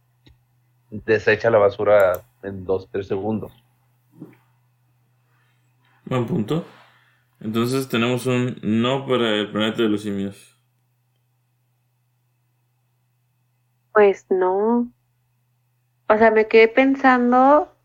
[0.91, 3.53] desecha a la basura en dos, tres segundos.
[6.05, 6.65] Buen punto.
[7.41, 10.57] Entonces tenemos un no para el planeta de los simios.
[13.93, 14.91] Pues no.
[16.09, 17.76] O sea, me quedé pensando,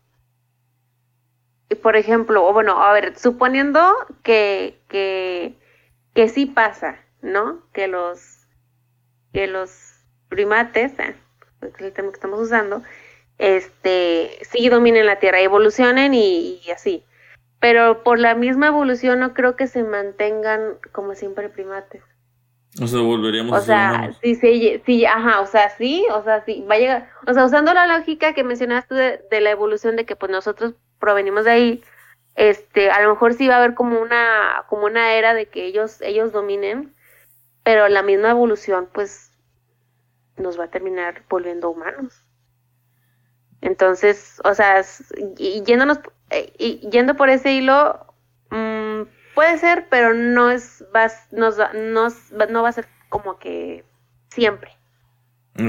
[1.74, 3.80] por ejemplo, o bueno, a ver, suponiendo
[4.22, 5.54] que, que,
[6.14, 7.62] que sí pasa, ¿no?
[7.72, 8.46] Que los,
[9.32, 9.70] que los
[10.28, 11.14] primates, eh,
[11.60, 12.82] pues, es el tema que estamos usando,
[13.38, 17.04] este, sí dominen la Tierra, evolucionen y, y así.
[17.60, 22.02] Pero por la misma evolución no creo que se mantengan como siempre primates.
[22.80, 26.24] O sea, volveríamos O a ser sea, sí, sí, sí, ajá, o sea, sí, o
[26.24, 29.50] sea, sí, va a llegar, o sea, usando la lógica que mencionaste de, de la
[29.50, 31.84] evolución de que pues nosotros provenimos de ahí,
[32.36, 35.66] este, a lo mejor sí va a haber como una, como una era de que
[35.66, 36.94] ellos, ellos dominen,
[37.64, 39.32] pero la misma evolución, pues,
[40.36, 42.24] nos va a terminar volviendo humanos.
[43.60, 44.84] Entonces, o sea,
[45.38, 46.00] y yéndonos,
[46.30, 48.06] eh, y yendo por ese hilo,
[48.50, 49.02] mm,
[49.34, 53.84] puede ser, pero no es, va, a- nos, nos no va a ser como que
[54.30, 54.72] siempre.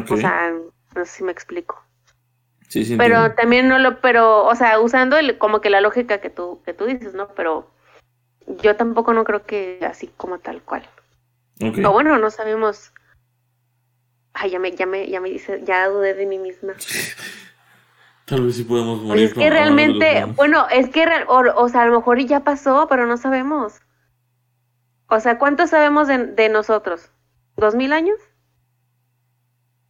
[0.10, 0.52] O sea,
[0.96, 1.83] no sé si me explico.
[2.74, 3.36] Sí, sí, Pero entiendo.
[3.36, 6.74] también no lo, pero, o sea, usando el, como que la lógica que tú, que
[6.74, 7.28] tú dices, ¿no?
[7.30, 7.70] Pero
[8.48, 10.88] yo tampoco no creo que así como tal cual.
[11.62, 11.78] Ok.
[11.86, 12.92] O bueno, no sabemos.
[14.34, 16.74] Ay, ya me, ya me, ya me dice, ya dudé de mí misma.
[18.26, 19.24] Tal vez sí podemos Pues morir.
[19.26, 23.06] es que realmente, bueno, es que, o, o sea, a lo mejor ya pasó, pero
[23.06, 23.82] no sabemos.
[25.08, 27.12] O sea, ¿cuánto sabemos de, de nosotros?
[27.58, 28.18] ¿Dos mil años?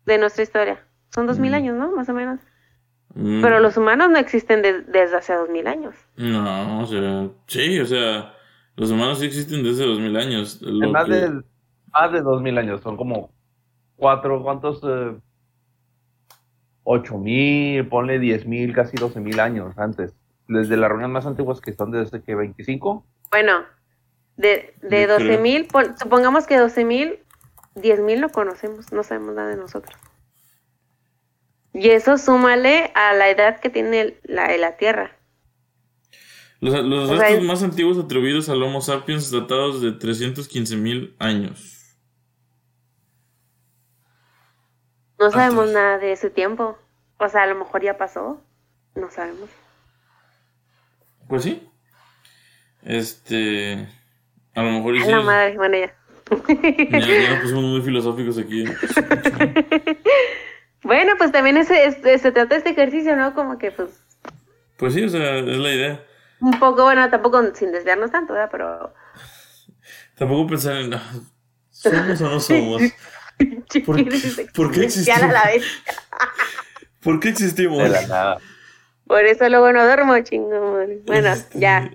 [0.06, 0.84] De nuestra historia.
[1.14, 1.56] Son dos mil Mm.
[1.56, 1.92] años, ¿no?
[1.92, 2.40] Más o menos.
[3.16, 5.96] Mm, Pero los humanos no existen de- desde hace dos mil años.
[6.18, 8.34] No, o sea, sí, o sea,
[8.76, 10.60] los humanos sí existen desde los mil años.
[10.62, 11.44] Lo más, que- de,
[11.92, 13.32] más de dos mil años, son como
[13.96, 14.82] cuatro, ¿cuántos?
[14.84, 15.16] Eh,
[16.84, 20.14] ocho mil, ponle diez mil, casi doce mil años antes.
[20.48, 23.06] Desde las reuniones más antiguas que son desde que 25.
[23.32, 23.60] Bueno,
[24.38, 25.20] de, de Yo creo.
[25.20, 27.20] 12 mil, supongamos que 12 mil,
[27.76, 29.96] 10 mil no conocemos, no sabemos nada de nosotros.
[31.74, 35.12] Y eso súmale a la edad que tiene la, la Tierra.
[36.60, 40.76] Los, los O sea, restos es- más antiguos atribuidos al Homo sapiens datados de 315
[40.78, 41.96] mil años.
[45.20, 46.78] No sabemos nada de ese tiempo.
[47.18, 48.42] O sea, a lo mejor ya pasó.
[48.96, 49.50] No sabemos.
[51.28, 51.68] Pues sí.
[52.84, 53.88] Este.
[54.56, 55.96] A lo mejor A la madre, bueno, ya.
[56.92, 58.66] Ya, ya nos pusimos muy filosóficos aquí.
[60.84, 63.34] bueno, pues también ese, este- se trata de este ejercicio, ¿no?
[63.34, 63.90] Como que, pues,
[64.78, 66.04] Pues sí, o sea, es la idea.
[66.42, 68.50] un poco, bueno, tampoco sin desviarnos tanto, ¿verdad?
[68.52, 68.94] Pero.
[70.16, 70.94] Tampoco pensar en.
[70.94, 71.14] ah,
[71.70, 72.82] ¿Somos o no somos?
[73.86, 75.16] ¿Por qué- por qué existió?
[75.16, 75.66] a la vez.
[77.02, 77.82] ¿Por qué existimos?
[77.84, 78.38] De la nada.
[79.08, 80.74] Por eso luego no duermo, chingo.
[80.74, 81.02] madre.
[81.06, 81.92] Bueno, Este, ya.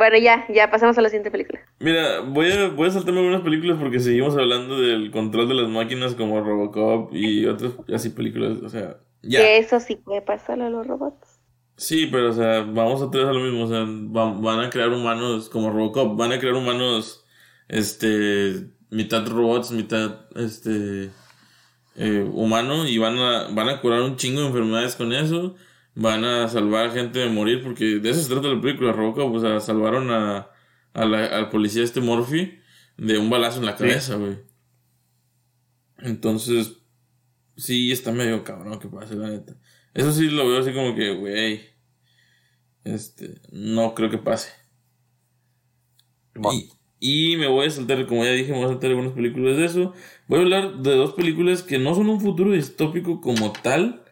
[0.00, 1.60] Bueno, ya, ya pasamos a la siguiente película.
[1.78, 5.68] Mira, voy a, voy a saltarme algunas películas porque seguimos hablando del control de las
[5.68, 8.62] máquinas como Robocop y otras así películas.
[8.62, 9.40] O sea, ya.
[9.40, 11.38] Que eso sí puede pasarle a los robots.
[11.76, 13.64] Sí, pero o sea, vamos otra vez a lo mismo.
[13.64, 16.16] O sea, va- van a crear humanos como Robocop.
[16.16, 17.26] Van a crear humanos,
[17.68, 21.10] este, mitad robots, mitad, este,
[21.96, 25.56] eh, humano y van a, van a curar un chingo de enfermedades con eso.
[25.94, 29.34] Van a salvar a gente de morir porque de eso se trata la película Robocop.
[29.34, 30.48] O sea, salvaron a,
[30.94, 32.58] a la- al policía este Murphy
[32.96, 34.38] de un balazo en la cabeza, güey.
[35.98, 36.78] Entonces,
[37.56, 39.56] sí, está medio cabrón que pase, la neta.
[39.94, 41.60] Eso sí lo veo así como que, güey.
[42.84, 44.50] Este, no creo que pase.
[46.52, 46.70] Y,
[47.32, 49.64] y me voy a saltar, como ya dije, me voy a saltar algunas películas de
[49.66, 49.92] eso.
[50.28, 54.04] Voy a hablar de dos películas que no son un futuro distópico como tal,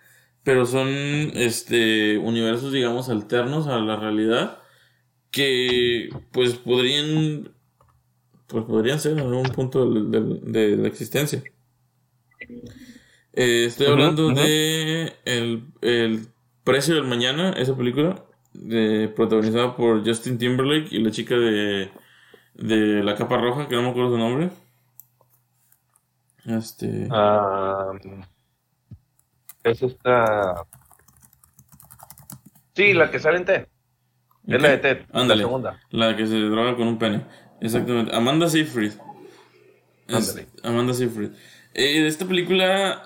[0.45, 0.89] pero son
[1.35, 4.59] este universos, digamos, alternos a la realidad.
[5.31, 7.53] Que pues podrían.
[8.49, 11.45] Pues podrían ser en algún punto de, de- de la existencia.
[13.33, 16.27] Eh, estoy hablando de el, el
[16.65, 21.91] Precio del Mañana, esa película, de, protagonizada por Justin Timberlake y la chica de,
[22.55, 24.51] de la capa roja, que no me acuerdo su nombre.
[26.45, 27.09] Este.
[27.09, 27.93] Ah,
[29.71, 30.65] es esta.
[32.75, 33.67] Sí, la que sale en Ted.
[34.47, 34.99] Es la de Ted.
[35.13, 35.43] Ándale.
[35.43, 35.81] La segunda.
[35.91, 37.25] La que se droga con un pene.
[37.61, 38.15] Exactamente.
[38.15, 38.93] Amanda Seyfried.
[40.07, 40.49] Es- Ándale.
[40.63, 41.31] Amanda Seyfried.
[41.75, 43.03] Eh, esta película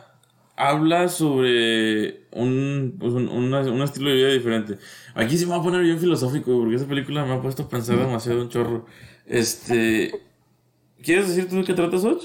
[0.56, 4.78] habla sobre un, pues, un, un estilo de vida diferente.
[5.14, 7.68] Aquí sí me va a poner bien filosófico, porque esa película me ha puesto a
[7.68, 8.86] pensar demasiado un chorro.
[9.26, 10.12] Este.
[11.02, 12.22] ¿Quieres decir tú de qué tratas, Och?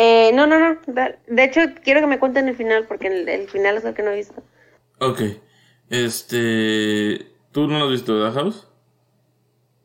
[0.00, 0.78] Eh, no, no, no.
[0.86, 4.02] De hecho, quiero que me cuenten el final, porque el, el final es el que
[4.04, 4.42] no he visto.
[5.00, 5.22] Ok.
[5.90, 7.32] Este.
[7.50, 8.68] ¿Tú no lo has visto, ¿verdad, House?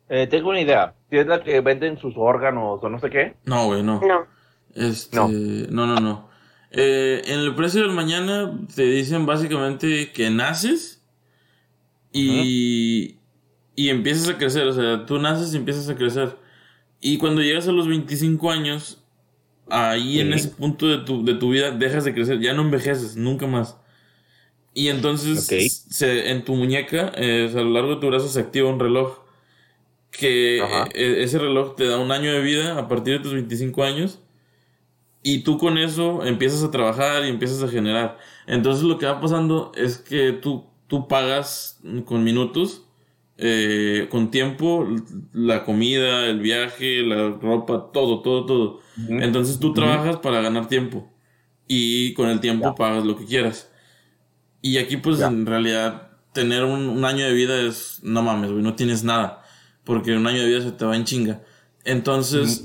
[0.09, 0.93] Eh, tengo una idea.
[1.09, 3.35] Si es la que venden sus órganos o no sé qué.
[3.45, 4.01] No, güey, no.
[4.01, 4.27] No.
[4.75, 5.27] Este, No.
[5.29, 6.29] no, no, no.
[6.69, 11.03] Eh, en el precio del mañana te dicen básicamente que naces
[12.11, 13.19] y,
[13.75, 14.67] y empiezas a crecer.
[14.67, 16.37] O sea, tú naces y empiezas a crecer.
[16.99, 19.02] Y cuando llegas a los 25 años,
[19.69, 22.39] ahí en ese punto de tu, de tu vida dejas de crecer.
[22.39, 23.77] Ya no envejeces, nunca más.
[24.73, 25.45] Y entonces
[25.89, 29.19] se, en tu muñeca, eh, a lo largo de tu brazo se activa un reloj.
[30.11, 33.83] Que eh, ese reloj te da un año de vida a partir de tus 25
[33.83, 34.19] años.
[35.23, 38.17] Y tú con eso empiezas a trabajar y empiezas a generar.
[38.45, 42.83] Entonces lo que va pasando es que tú, tú pagas con minutos,
[43.37, 44.87] eh, con tiempo,
[45.33, 48.79] la comida, el viaje, la ropa, todo, todo, todo.
[49.09, 51.09] Entonces tú trabajas para ganar tiempo.
[51.67, 53.71] Y con el tiempo pagas lo que quieras.
[54.61, 55.27] Y aquí pues Ya.
[55.27, 59.43] en realidad tener un, un año de vida es, no mames, güey, no tienes nada.
[59.83, 61.41] Porque un año de vida se te va en chinga.
[61.85, 62.63] Entonces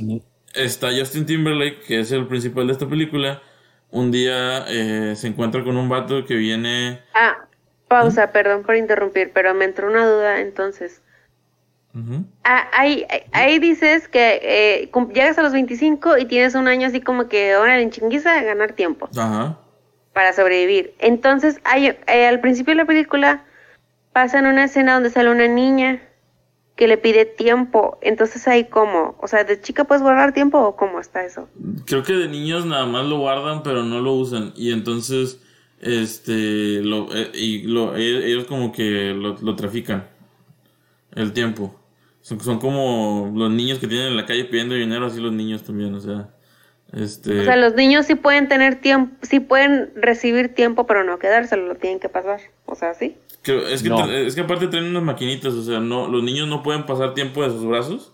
[0.54, 3.42] está Justin Timberlake, que es el principal de esta película.
[3.90, 7.00] Un día eh, se encuentra con un vato que viene...
[7.14, 7.47] Ah,
[7.88, 11.02] pausa, perdón por interrumpir, pero me entró una duda entonces.
[12.44, 17.00] Ah, ahí, ahí- dices que eh, llegas a los 25 y tienes un año así
[17.00, 19.58] como que ahora en chinguiza ganar tiempo Ajá.
[20.12, 20.94] para sobrevivir.
[21.00, 23.44] Entonces, hay, eh, al principio de la película
[24.12, 26.00] pasan una escena donde sale una niña
[26.76, 27.98] que le pide tiempo.
[28.00, 31.48] Entonces, ahí cómo, o sea, ¿de chica puedes guardar tiempo o cómo está eso?
[31.86, 34.52] Creo que de niños nada más lo guardan, pero no lo usan.
[34.54, 35.40] Y entonces,
[35.80, 40.06] este, lo, eh, y lo, ellos como que lo, lo trafican.
[41.14, 41.74] El tiempo.
[42.20, 45.62] Son, son como los niños que tienen en la calle pidiendo dinero, así los niños
[45.62, 46.28] también, o sea.
[46.92, 47.40] Este.
[47.40, 51.66] O sea, los niños sí pueden tener tiempo, sí pueden recibir tiempo, pero no quedárselo,
[51.66, 52.40] lo tienen que pasar.
[52.66, 53.16] O sea, sí.
[53.42, 54.10] creo- es, que No.
[54.10, 57.42] es que aparte traen unas maquinitas, o sea, no, los niños no pueden pasar tiempo
[57.42, 58.12] de sus brazos.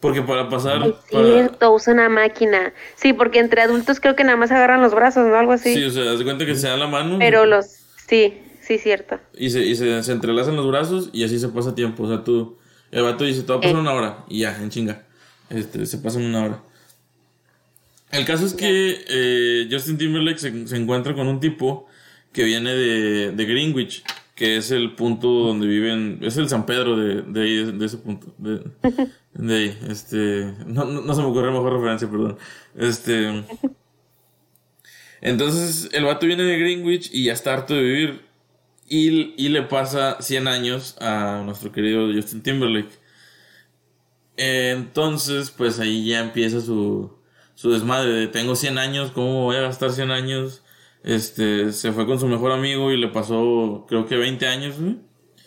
[0.00, 0.86] Porque para pasar.
[0.86, 2.72] Es para- cierto, usa una máquina.
[2.96, 5.36] Sí, porque entre adultos creo que nada más agarran los brazos, ¿no?
[5.36, 5.74] Algo así.
[5.74, 7.18] sí, o sea, de cuenta que se da la mano.
[7.18, 7.66] Pero los,
[8.08, 9.18] sí, sí, cierto.
[9.36, 12.02] Y se, y se, se entrelazan los brazos y así se pasa tiempo.
[12.04, 12.58] O sea, tú,
[12.90, 13.80] el vato dice, te va a pasar Eh.
[13.80, 14.24] una hora.
[14.28, 15.02] Y ya, en chinga.
[15.48, 16.58] Este, se pasan una hora.
[18.12, 21.86] El caso es que eh, Justin Timberlake se, se encuentra con un tipo
[22.32, 24.04] que viene de, de Greenwich,
[24.36, 27.96] que es el punto donde viven, es el San Pedro de, de ahí, de ese
[27.96, 28.34] punto.
[28.36, 28.62] De,
[29.32, 32.36] de ahí, este, no, no, se me ocurrió mejor referencia, perdón.
[32.76, 33.44] Este,
[35.22, 38.26] entonces el vato viene de Greenwich y ya está harto de vivir.
[38.88, 42.92] Y, y le pasa 100 años a nuestro querido Justin Timberlake.
[44.36, 47.10] Entonces, pues ahí ya empieza su,
[47.54, 50.62] su desmadre de tengo 100 años, ¿cómo voy a gastar 100 años?
[51.06, 54.96] Este, se fue con su mejor amigo y le pasó, creo que 20 años, güey.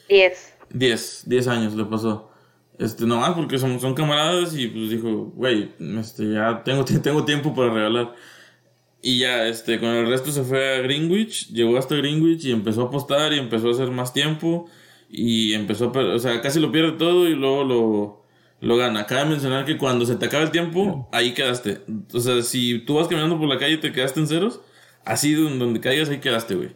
[0.07, 0.53] Diez.
[0.69, 2.31] 10, 10 años le pasó.
[2.79, 7.53] Este, nomás porque son, son camaradas y pues dijo, güey, este, ya tengo, tengo tiempo
[7.53, 8.15] para regalar.
[9.01, 12.83] Y ya, este, con el resto se fue a Greenwich, llegó hasta Greenwich y empezó
[12.83, 14.69] a apostar y empezó a hacer más tiempo
[15.09, 18.25] y empezó a, o sea, casi lo pierde todo y luego lo,
[18.61, 19.05] lo gana.
[19.07, 21.81] Cabe mencionar que cuando se te acaba el tiempo, ahí quedaste.
[22.13, 24.61] O sea, si tú vas caminando por la calle y te quedaste en ceros,
[25.05, 26.71] así donde, donde caigas, ahí quedaste, güey.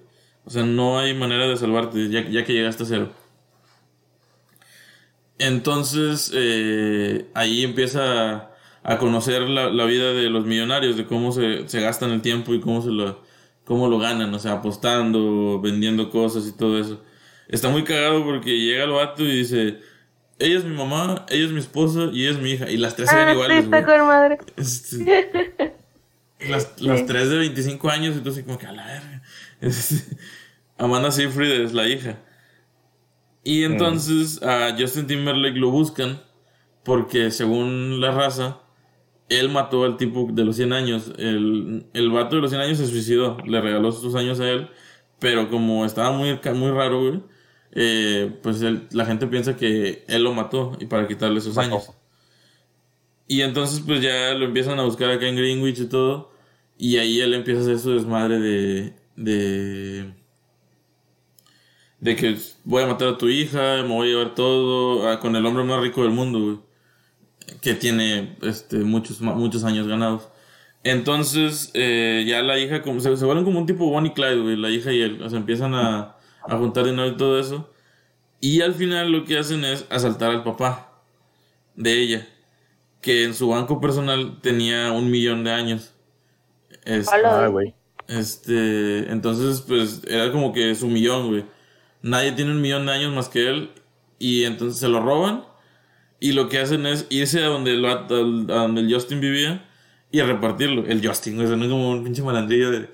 [0.45, 3.09] O sea, no hay manera de salvarte ya, ya que llegaste a cero.
[5.39, 8.51] Entonces, eh, ahí empieza
[8.83, 12.53] a conocer la, la vida de los millonarios, de cómo se, se gastan el tiempo
[12.53, 13.23] y cómo, se lo,
[13.65, 17.01] cómo lo ganan, o sea, apostando, vendiendo cosas y todo eso.
[17.47, 19.79] Está muy cagado porque llega el vato y dice,
[20.39, 22.69] ella es mi mamá, ella es mi esposa y ella es mi hija.
[22.69, 23.97] Y las tres Ah, sí, iguales, está güey.
[23.97, 24.37] con madre.
[24.57, 25.73] Este,
[26.49, 27.05] las, las Sí.
[27.07, 29.21] tres de 25 años, entonces como que a la verga.
[30.77, 32.19] Amanda Seyfried es la hija.
[33.43, 36.21] Y entonces a Justin Timberlake lo buscan
[36.83, 38.59] porque según la raza,
[39.29, 41.11] él mató al tipo de los 100 años.
[41.17, 44.69] El, el vato de los 100 años se suicidó, le regaló sus años a él,
[45.19, 47.23] pero como estaba muy, muy raro, güey,
[47.71, 51.75] eh, pues él- la gente piensa que él lo mató y para quitarle sus Mató.
[51.75, 51.91] años.
[53.27, 56.31] Y entonces pues ya lo empiezan a buscar acá en Greenwich y todo.
[56.83, 58.93] Y ahí él empieza a hacer su desmadre de...
[59.15, 60.13] de
[62.01, 65.37] de que voy a matar a tu hija, me voy a llevar todo, ah, con
[65.37, 66.59] el hombre más rico del mundo, güey,
[67.61, 70.27] que tiene este, muchos, muchos años ganados.
[70.83, 74.57] Entonces, eh, ya la hija, como, se, se vuelven como un tipo Bonnie Clyde, güey,
[74.57, 77.71] la hija y él, o sea, empiezan a, a juntar dinero y todo eso.
[78.41, 81.01] Y al final lo que hacen es asaltar al papá
[81.75, 82.27] de ella,
[83.01, 85.92] que en su banco personal tenía un millón de años.
[86.85, 87.47] Este, Hola.
[87.47, 87.73] Güey.
[88.07, 91.45] este, entonces, pues, era como que su millón, güey.
[92.01, 93.71] Nadie tiene un millón de años más que él.
[94.19, 95.45] Y entonces se lo roban.
[96.19, 99.65] Y lo que hacen es irse a donde el, a donde el Justin vivía
[100.11, 100.85] y a repartirlo.
[100.85, 102.89] El Justin, güey, suena como un pinche malandrillo de.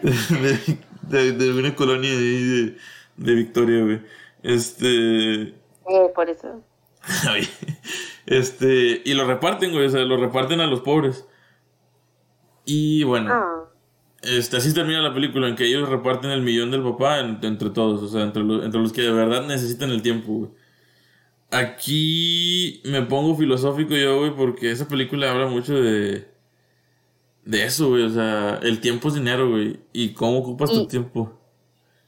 [0.00, 2.76] de, de, de una colonia de,
[3.16, 4.00] de Victoria, güey.
[4.42, 5.42] Este.
[5.42, 5.54] Eh,
[6.14, 6.62] por eso.
[8.30, 11.26] Este, y lo reparten, güey, o sea, lo reparten a los pobres.
[12.64, 13.64] Y bueno, Ah.
[14.22, 17.70] este, así termina la película, en que ellos reparten el millón del papá en- entre
[17.70, 20.50] todos, o sea, entre, los- entre los que de verdad necesitan el tiempo, güey.
[21.50, 26.28] Aquí me pongo filosófico yo, güey, porque esa película habla mucho de...
[27.44, 31.32] De eso, güey, o sea, el tiempo es dinero, güey, y cómo ocupas tu tiempo.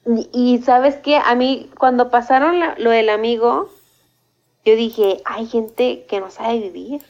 [0.06, 3.68] Y, y sabes qué, a mí cuando pasaron la- lo del amigo,
[4.64, 7.02] yo dije, hay gente que no sabe vivir.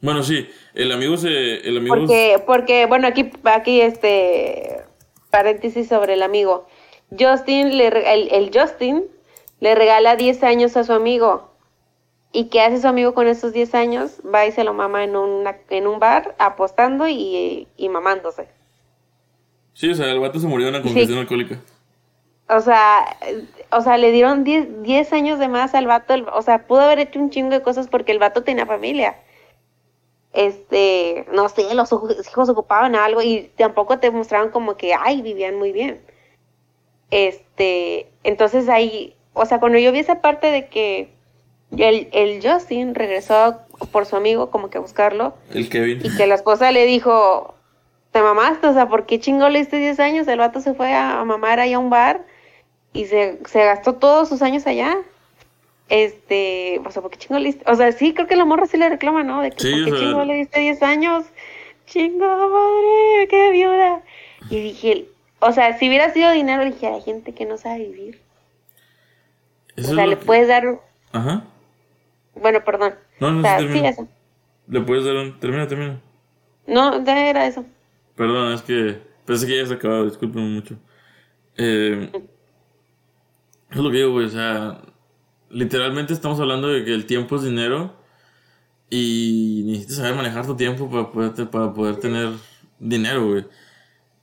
[0.00, 1.66] Bueno, sí, el amigo se...
[1.66, 4.80] El amigo Porque, porque, bueno, aquí, aquí este
[5.30, 6.66] paréntesis sobre el amigo.
[7.16, 9.04] Justin, le, el, el Justin
[9.60, 11.50] le regala 10 años a su amigo.
[12.32, 14.12] ¿Y qué hace su amigo con esos 10 años?
[14.22, 18.48] Va y se lo mama en, una, en un bar apostando y, y mamándose.
[19.74, 21.60] Sí, o sea, el vato se murió de una confesión alcohólica.
[22.48, 23.16] O sea,
[23.70, 26.12] o sea, le dieron 10, 10 años de más al vato.
[26.14, 29.16] el- o sea, pudo haber hecho un chingo de cosas porque el vato tenía familia.
[30.32, 35.56] Este, no sé, los hijos ocupaban algo y tampoco te mostraban como que, ay, vivían
[35.58, 36.00] muy bien.
[37.10, 41.10] Este, entonces ahí, o sea, cuando yo vi esa parte de que
[41.76, 43.58] el, el Justin regresó
[43.90, 46.00] por su amigo como que a buscarlo El Kevin.
[46.02, 47.54] y que la esposa le dijo,
[48.12, 50.26] te mamaste, o sea, ¿por qué chingo le diste 10 años?
[50.28, 52.24] El vato se fue a, a mamar ahí a un bar
[52.92, 54.96] y se, se gastó todos sus años allá.
[55.88, 57.64] Este, o sea, ¿por qué chingo le diste?
[57.70, 59.42] O sea, sí, creo que la morra sí le reclama, ¿no?
[59.42, 61.24] De que, Sí, ¿por qué chingo le diste 10 años?
[61.86, 64.02] Chingo, madre, qué viuda.
[64.48, 65.06] Y dije,
[65.40, 68.20] o sea, si hubiera sido dinero, dije, hay gente que no sabe vivir.
[69.76, 70.64] Eso o sea, le que- puedes dar,
[71.12, 71.44] Ajá.
[72.34, 72.94] bueno, perdón.
[73.20, 74.08] No, no, O sea, sí, eso.
[74.68, 75.38] Le puedes dar un...
[75.40, 76.00] Termina, termina.
[76.66, 77.64] No, ya era eso.
[78.14, 80.76] Perdón, es que pensé que ya se acabado, discúlpenme mucho.
[81.56, 82.10] Eh,
[83.72, 84.82] es lo que digo, güey, o sea,
[85.50, 87.94] literalmente estamos hablando de que el tiempo es dinero
[88.90, 92.30] y necesitas saber manejar tu tiempo para poder, para poder tener
[92.78, 93.46] dinero, güey.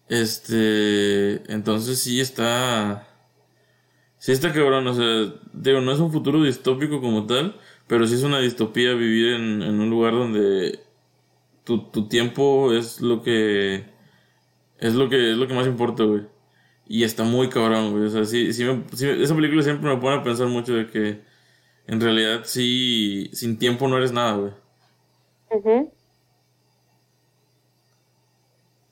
[0.09, 3.07] Este, entonces sí está,
[4.17, 8.15] sí está cabrón, o sea, digo, no es un futuro distópico como tal, pero sí
[8.15, 10.79] es una distopía vivir en, en un lugar donde
[11.63, 13.85] tu, tu tiempo es lo que
[14.79, 16.23] es lo que es lo que más importa, güey.
[16.89, 18.05] Y está muy cabrón, güey.
[18.05, 20.87] O sea, sí, sí me- sí esa película siempre me pone a pensar mucho de
[20.87, 21.21] que
[21.87, 24.53] en realidad sí, sin tiempo no eres nada, güey.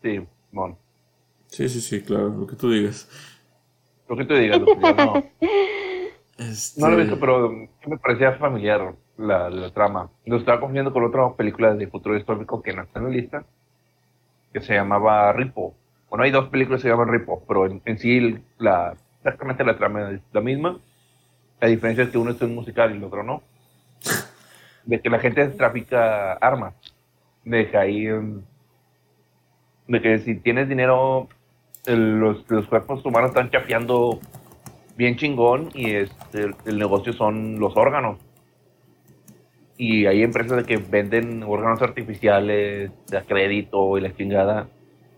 [0.01, 0.77] Sí, bueno.
[1.47, 3.07] Sí, sí, sí, claro, lo que tú digas.
[4.09, 5.23] Lo que te digas, lo que yo no.
[6.37, 7.49] Este, No lo he visto, pero
[7.87, 10.09] me parecía familiar la, la trama.
[10.25, 13.45] Lo estaba confundiendo con otra película de futuro distópico que no está en la lista,
[14.53, 15.73] que se llamaba Ripo.
[16.09, 19.77] Bueno, hay dos películas que se llaman Ripo, pero en, en sí la, exactamente la
[19.77, 20.79] trama es la misma.
[21.59, 23.41] La diferencia es que uno es un musical y el otro no.
[24.85, 26.73] De que la gente trafica armas.
[27.43, 28.07] De que ahí...
[28.07, 28.41] em,
[29.87, 31.27] De que si tienes dinero,
[31.87, 34.19] los, los cuerpos humanos están chapeando
[34.95, 38.17] bien chingón y este, el, el negocio son los órganos.
[39.77, 44.67] Y hay empresas de que venden órganos artificiales de a crédito y la chingada.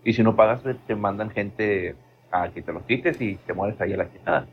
[0.04, 1.94] Y si no pagas, pues, te mandan gente
[2.30, 4.46] a que te los quites y te mueres ahí a la chingada.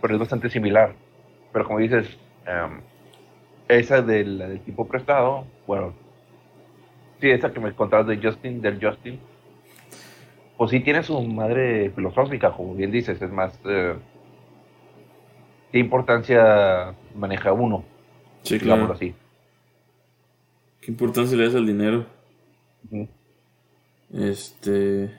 [0.00, 0.94] pero es bastante similar.
[1.52, 2.06] Pero como dices,
[2.46, 2.80] em,
[3.68, 5.92] esa del, del tipo prestado, bueno,
[7.20, 9.18] sí, esa que me contabas de Justin, del Justin,
[10.56, 13.96] pues sí tiene su madre filosófica, como bien dices, es más, eh,
[15.72, 17.84] ¿qué importancia maneja uno?
[18.42, 18.92] Sí, claro.
[18.92, 19.14] así.
[20.80, 22.06] ¿Qué importancia le das al dinero?
[22.90, 23.08] Ujú.
[24.12, 25.10] Este.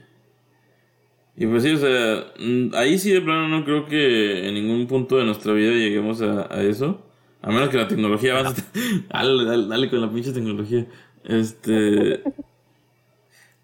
[1.36, 4.88] Y pues sí, o sea, mm, ahí sí de plano no creo que en ningún
[4.88, 7.06] punto de nuestra vida lleguemos a, a eso.
[7.42, 8.64] A menos que la tecnología avance.
[9.10, 10.86] dale, dale, con la pinche tecnología.
[11.24, 12.24] Este.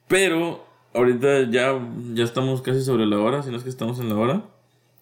[0.07, 1.77] Pero ahorita ya,
[2.13, 4.45] ya estamos casi sobre la hora, si no es que estamos en la hora.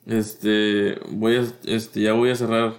[0.06, 2.74] Este, voy a, este, ya voy a cerrar.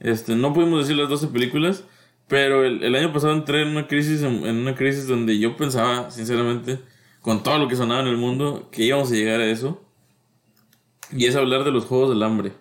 [0.00, 1.84] Este, no pudimos decir las 12 películas,
[2.28, 5.56] pero el, el año pasado entré en una crisis, en, en una crisis donde yo
[5.56, 6.80] pensaba, sinceramente,
[7.20, 9.82] con todo lo que sonaba en el mundo, que íbamos a llegar a eso.
[11.12, 12.52] Y es hablar de los Juegos del Hambre.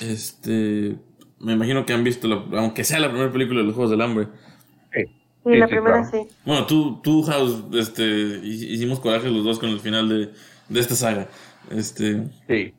[0.00, 0.96] Este,
[1.38, 4.00] me imagino que han visto, la- aunque sea la primera película de los Juegos del
[4.00, 4.28] Hambre.
[4.92, 5.04] Sí.
[5.46, 6.24] Y la sí, primera claro.
[6.28, 6.34] sí.
[6.44, 8.02] Bueno, tú, tú House, este,
[8.42, 10.30] hi- hicimos coraje los dos con el final de,
[10.68, 11.28] de esta saga.
[11.70, 12.74] Este, Sí.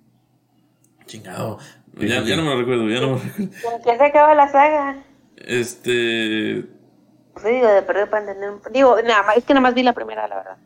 [1.05, 1.59] chingado.
[1.99, 2.41] Sí, ya, sí, ya sí.
[2.41, 3.51] no me lo recuerdo, ya no me lo recuerdo.
[3.61, 5.03] ¿Con qué se acaba la saga?
[5.45, 6.65] Este,
[7.33, 8.51] Pues digo, de perder para entender.
[8.51, 10.57] un- Digo, nada más, es que nada más vi la primera, la verdad.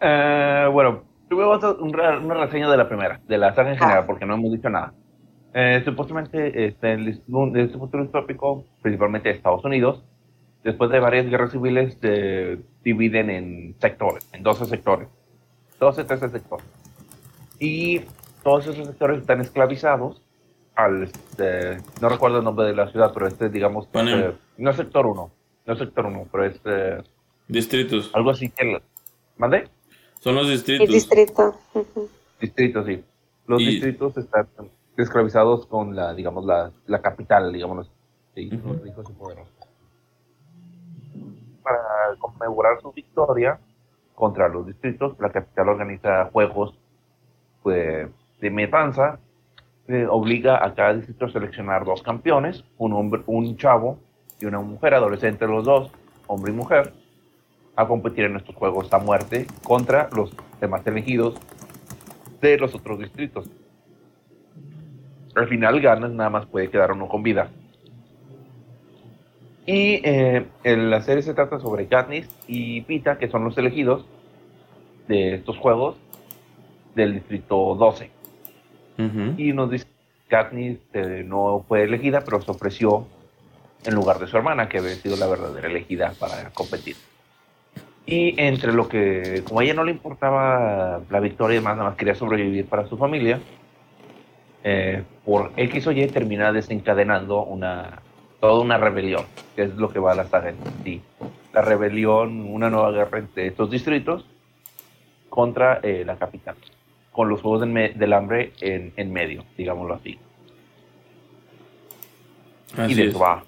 [0.00, 4.06] Eh, bueno, tuvimos un re- una reseña de la primera, de la saga en general,
[4.06, 4.92] porque no hemos dicho nada.
[5.54, 10.04] Eh, supuestamente, este, el, un- este futuro distópico, principalmente Estados Unidos,
[10.64, 15.08] después de varias guerras civiles, se dividen en sectores, en 12 sectores.
[15.80, 16.66] 12, 13 sectores.
[17.58, 18.00] Y
[18.42, 20.22] todos esos sectores están esclavizados
[20.78, 24.76] al, este, no recuerdo el nombre de la ciudad, pero este, digamos, eh, no es
[24.76, 25.30] sector 1,
[25.66, 27.02] no es sector 1, pero es eh,
[27.48, 28.12] distritos.
[28.14, 28.80] algo así que...
[29.36, 29.68] ¿Mande?
[30.20, 30.88] Son los El distritos.
[30.88, 31.54] distrito.
[32.40, 33.04] Distritos, sí.
[33.48, 34.46] Los Y- distritos están
[34.96, 37.90] esclavizados con la, digamos, la, la capital, digamos.
[38.36, 38.68] Sí, Ujú.
[38.74, 39.52] los ricos y poderosos.
[41.62, 41.80] Para
[42.20, 43.58] conmemorar su victoria
[44.14, 46.74] contra los distritos, la capital organiza juegos
[47.64, 48.08] pues,
[48.40, 49.18] de matanza,
[49.88, 53.98] eh, obliga a cada distrito a seleccionar dos campeones, un hombre, un chavo
[54.38, 55.90] y una mujer, adolescente los dos,
[56.26, 56.92] hombre y mujer,
[57.74, 61.36] a competir en estos juegos a muerte contra los demás elegidos
[62.40, 63.50] de los otros distritos.
[65.34, 67.48] Al final ganas, nada más puede quedar uno con vida.
[69.64, 74.06] Y eh, en la serie se trata sobre Katniss y Pita, que son los elegidos
[75.08, 75.96] de estos juegos
[76.94, 78.17] del distrito 12.
[78.98, 79.34] Ujú.
[79.36, 83.06] Y nos dice que Katniss eh, no fue elegida, pero se ofreció
[83.84, 86.96] en lugar de su hermana, que había sido la verdadera elegida para competir.
[88.06, 91.90] Y entre lo que, como a ella no le importaba la victoria y demás, nada
[91.90, 93.38] más quería sobrevivir para su familia,
[94.64, 98.00] eh, por X o Y termina desencadenando una,
[98.40, 99.24] toda una rebelión,
[99.54, 101.02] que es lo que va a la saga en sí.
[101.52, 104.26] La rebelión, una nueva guerra entre estos distritos
[105.28, 106.56] contra eh, la capital,
[107.18, 110.16] con los Juegos del, Hambre en, en medio, digámoslo así.
[112.76, 113.08] Así y de es.
[113.08, 113.44] eso va.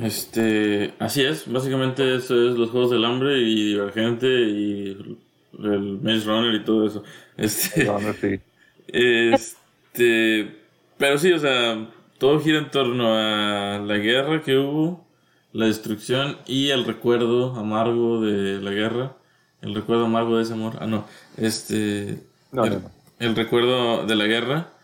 [0.00, 5.16] Este, así es, básicamente eso es los Juegos del Hambre y Divergente y
[5.58, 7.02] el Maze Runner y todo eso.
[7.36, 8.38] Este, no, sí.
[8.86, 10.56] este,
[10.98, 15.04] pero sí, o sea, todo gira en torno a la guerra que hubo,
[15.52, 19.16] la destrucción y el recuerdo amargo de la guerra,
[19.62, 20.76] el recuerdo amargo de ese amor.
[20.80, 21.06] Ah, no,
[21.36, 22.92] este, No, el, no, no.
[23.18, 24.74] el recuerdo de la guerra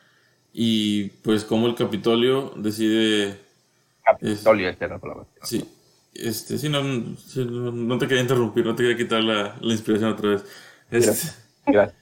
[0.52, 3.46] y pues cómo el Capitolio decide
[4.04, 5.26] Capitolio, esa era la palabra.
[5.42, 5.64] Sí,
[6.14, 6.82] este, sí, no,
[7.18, 10.44] sí, no, no te quería interrumpir, no te quería quitar la, la inspiración otra vez.
[10.90, 11.28] Este,
[11.66, 11.94] Gracias.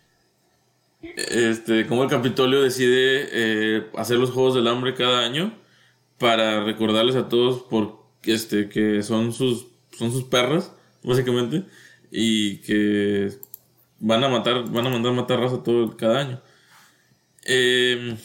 [1.02, 5.52] este, como el Capitolio decide eh, hacer los Juegos del Hambre cada año
[6.18, 10.72] para recordarles a todos por, este, que son sus, son sus perras,
[11.02, 11.64] básicamente,
[12.18, 13.30] y que
[14.00, 16.40] van a matar, van a mandar matar raza todo cada año.
[17.44, 18.16] Eh,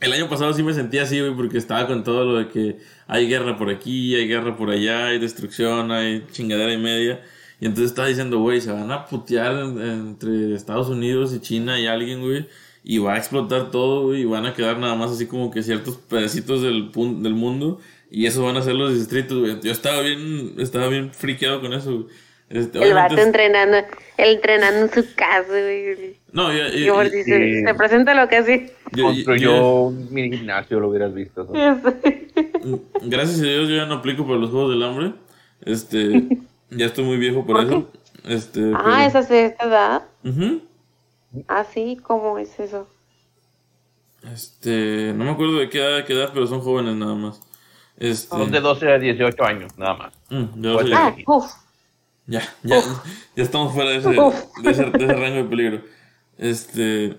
[0.00, 2.78] el año pasado sí me sentía así, güey, porque estaba con todo lo de que
[3.08, 7.20] hay guerra por aquí, hay guerra por allá, hay destrucción, hay chingadera y media.
[7.60, 11.78] Y entonces estaba diciendo, güey, se van a putear en- entre Estados Unidos y China
[11.80, 12.48] y alguien, güey.
[12.84, 15.96] Y va a explotar todo, y van a quedar nada más así como que ciertos
[15.96, 16.90] pedacitos del,
[17.22, 17.80] del mundo.
[18.10, 19.60] Y eso van a ser los distritos, güey.
[19.62, 22.06] Yo estaba bien, estaba bien friqueado con eso, güey.
[22.52, 23.76] Este, El vato obviamente- entrenando,
[24.18, 26.16] entrenando en su casa, güey.
[26.32, 26.84] No, ya, sí.
[27.24, 28.70] se, se presenta lo que así.
[29.00, 31.44] Construyó un mini gimnasio, lo hubieras visto.
[31.44, 31.52] ¿no?
[33.02, 35.12] Gracias a Dios yo ya no aplico para los Juegos del Hambre.
[35.64, 36.22] Este,
[36.70, 37.90] ya estoy muy viejo por ¿Por eso.
[38.24, 40.02] Este, ah, pero- esa es esta edad.
[40.24, 40.60] Ujú.
[41.48, 42.86] Ah, sí, ¿cómo es eso?
[44.32, 47.40] Este, no me acuerdo de qué edad, de qué edad, pero son jóvenes nada más.
[47.98, 50.12] Este, Son de 12 a 18 años, nada más.
[50.30, 51.44] mm, de Pues, Ah, uff.
[52.26, 52.80] Ya, ya,
[53.34, 55.82] ya estamos fuera de ese, de ese, de ese rango de peligro.
[56.38, 57.16] Este.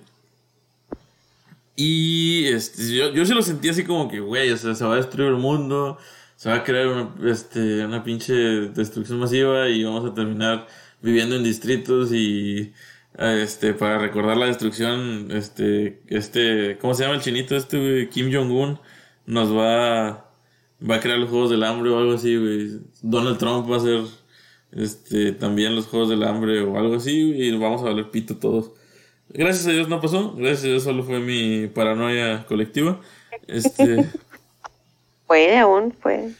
[1.75, 4.93] Y este, yo, yo se lo sentí así como que, güey, o sea, se va
[4.93, 5.97] a destruir el mundo,
[6.35, 10.67] se va a crear una, este, una pinche destrucción masiva y vamos a terminar
[11.01, 12.73] viviendo en distritos y.
[13.15, 18.09] Este, para recordar la destrucción, este, este, ¿cómo se llama el chinito este, güey?
[18.09, 18.79] Kim Jong-un
[19.27, 20.31] nos va,
[20.81, 22.79] va a crear los Juegos del Hambre o algo así, güey.
[23.03, 24.01] Donald Trump va a hacer
[24.75, 28.71] este, también los Juegos del Hambre o algo así, y vamos a valer pito todos.
[29.29, 32.99] Gracias a Dios no pasó, gracias a Dios solo fue mi paranoia colectiva.
[33.47, 34.09] Este,
[35.27, 36.33] Puede aún, puede.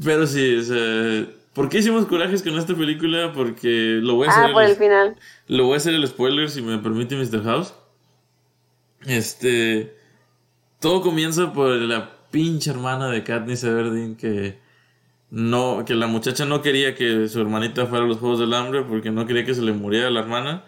[0.05, 3.33] pero sí, o sea, ¿por qué hicimos corajes con esta película?
[3.35, 5.17] Porque lo voy a Ah, hacer, por el el, final.
[5.49, 7.43] lo voy a hacer el spoiler si me permite Mr.
[7.43, 7.75] House.
[9.05, 9.95] Este,
[10.81, 14.59] todo comienza por la pinche hermana de Katniss Everdeen que
[15.31, 18.83] no, que la muchacha no quería que su hermanita fuera a los Juegos del Hambre
[18.83, 20.65] porque no quería que se le muriera la hermana.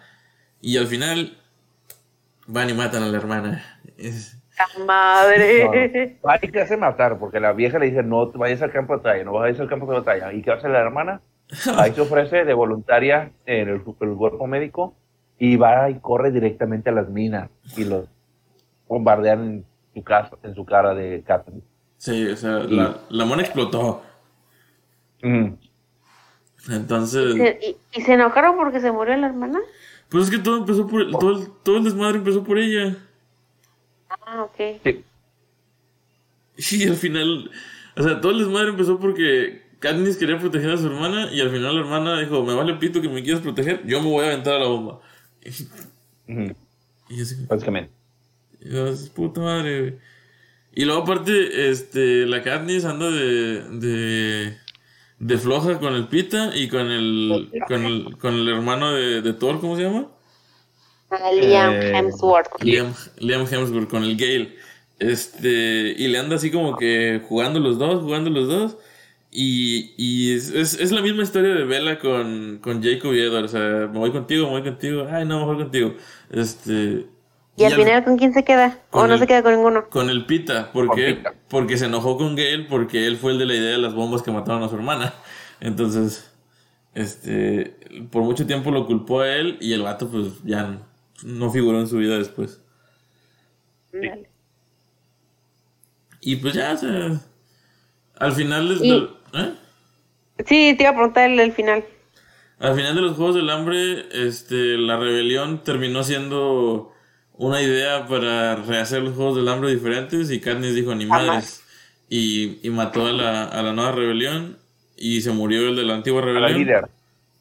[0.61, 1.37] Y al final
[2.47, 3.81] van y matan a la hermana.
[3.97, 6.17] ¡La madre!
[6.23, 9.03] Hay que hace matar, porque la vieja le dice, no te vayas al campo de
[9.03, 10.33] batalla, no vayas al campo de batalla.
[10.33, 11.21] ¿Y qué hace la hermana?
[11.77, 14.95] Ahí se ofrece de voluntaria en el, el cuerpo médico
[15.37, 18.09] y va y corre directamente a las minas y los
[18.87, 21.63] bombardean su, casa, en su cara de Katniss.
[21.97, 24.01] Sí, o sea, la, la mona explotó.
[25.21, 25.53] Mm.
[26.69, 29.59] Entonces, ¿Y, y se enojaron porque se murió la hermana?
[30.09, 32.97] pues es que todo empezó por, todo el, todo el desmadre empezó por ella.
[34.09, 34.81] Ah, ok.
[34.83, 35.05] Sí.
[36.77, 37.51] Y al final,
[37.95, 41.51] o sea, todo el desmadre empezó porque Katniss quería proteger a su hermana y al
[41.51, 44.29] final la hermana dijo, me vale pito que me quieras proteger, yo me voy a
[44.29, 44.99] aventar a la bomba.
[47.07, 47.98] Y así, Básicamente.
[48.61, 49.95] Y yo así, puta madre, güey.
[50.73, 54.57] Y luego aparte, este, la Katniss anda de, de,
[55.19, 59.33] de floja con el Pita y con el, con el, con el hermano de, de
[59.33, 60.09] Thor, ¿cómo se llama?
[61.11, 62.61] Ah, Liam Eh, Hemsworth.
[62.61, 64.55] Liam, Liam Hemsworth con el Gale.
[64.99, 68.77] Este, y le anda así como que jugando los dos, jugando los dos.
[69.31, 73.45] Y, y es, es, es la misma historia de Bella con, con Jacob y Edward.
[73.45, 75.07] O sea, me voy contigo, me voy contigo.
[75.09, 75.95] Ay, no, mejor contigo.
[76.29, 77.07] Este.
[77.59, 78.79] ¿Y al final con quién se queda?
[78.91, 79.89] ¿O no el- se queda con ninguno?
[79.89, 80.71] Con el Pita.
[80.71, 81.15] ¿Por Con qué?
[81.15, 81.33] Pita.
[81.49, 84.21] Porque se enojó con Gale porque él fue el de la idea de las bombas
[84.21, 85.13] que mataron a su hermana.
[85.59, 86.31] Entonces,
[86.95, 87.75] este,
[88.11, 90.79] por mucho tiempo lo culpó a él y el vato pues ya no,
[91.23, 92.61] no figuró en su vida después.
[93.91, 94.29] Dale.
[96.21, 97.19] Y pues ya, o sea,
[98.17, 99.53] al final de, Y- del- ¿eh?
[100.45, 101.83] Sí, te iba a preguntar el, el final.
[102.59, 106.93] al final de los Juegos del Hambre, este, la rebelión terminó siendo
[107.39, 111.63] una idea para rehacer los Juegos del Hambre diferentes y Katniss dijo ni madres
[112.09, 114.57] y, y mató a la, a la nueva rebelión
[114.97, 116.51] y se murió el de la antigua A rebelión.
[116.51, 116.89] la líder.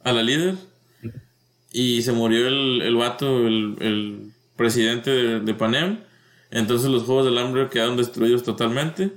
[0.04, 0.54] a la líder.
[1.72, 5.98] Y se murió el, el vato, el, el presidente de, de Panem.
[6.50, 9.10] Entonces los Juegos del Hambre quedaron destruidos totalmente.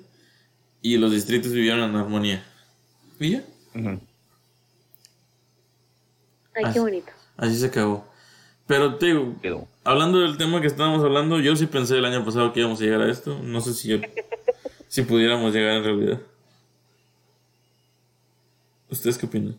[0.81, 2.43] Y los distritos vivieron en armonía.
[3.19, 3.43] ¿Y ya?
[6.55, 6.71] Ay, Ah.
[6.73, 7.11] qué bonito.
[7.37, 8.10] Así se acabó.
[8.71, 9.67] Pero te digo, Quedó.
[9.83, 12.83] hablando del tema que estábamos hablando, yo sí pensé el año pasado que íbamos a
[12.85, 13.37] llegar a esto.
[13.43, 13.99] No sé si,
[14.87, 16.21] si pudiéramos llegar en realidad.
[18.89, 19.57] ¿Ustedes qué opinan?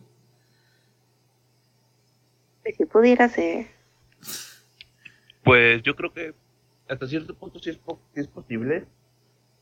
[2.75, 3.67] Si pudiera ser.
[5.43, 6.33] Pues yo creo que
[6.89, 8.85] hasta cierto punto sí es, po- sí es posible.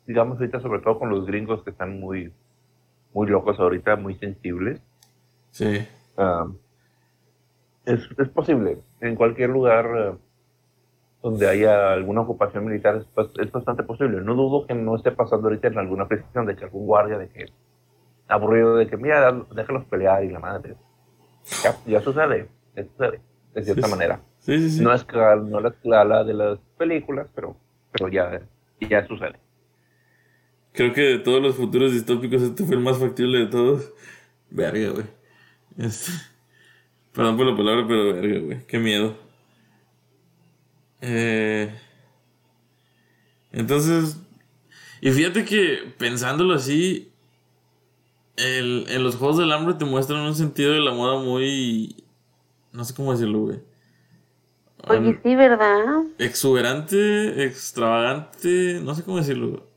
[0.08, 2.32] Digamos ahorita sobre todo con los gringos que están muy,
[3.14, 4.80] muy locos ahorita, muy sensibles.
[5.52, 5.86] Sí.
[6.16, 6.48] Ah,
[7.94, 8.80] es, es posible.
[9.00, 10.18] En cualquier lugar eh,
[11.22, 13.08] donde haya alguna ocupación militar es,
[13.40, 14.22] es bastante posible.
[14.22, 17.30] No dudo que no esté pasando ahorita en alguna prisión de que algún guardia de
[17.30, 17.46] que
[18.28, 20.76] aburrido de que mira, déjalos pelear y la madre.
[21.64, 23.22] Ya, ya sucede, ya sucede,
[23.54, 24.22] de cierta Sí, manera.
[24.40, 24.84] Sí, sí, sí.
[24.84, 27.58] No es no la escala de las películas, pero,
[27.92, 28.42] pero ya,
[28.80, 29.40] ya sucede.
[30.74, 33.94] Creo que de todos los futuros distópicos este fue el más factible de todos.
[34.50, 35.06] Verga, güey.
[35.78, 36.12] Este,
[37.14, 38.66] Perdón por la palabra, pero verga, güey.
[38.68, 39.16] Qué miedo.
[41.02, 41.74] Eh,
[43.52, 44.18] Entonces,
[45.02, 47.12] y fíjate que pensándolo así,
[48.38, 51.96] el- en los Juegos del Hambre te muestran un sentido de la moda muy...
[52.72, 53.60] No sé cómo decirlo, güey.
[54.88, 56.04] Oye, sí, ¿verdad?
[56.18, 59.68] Exuberante, extravagante, no sé cómo decirlo.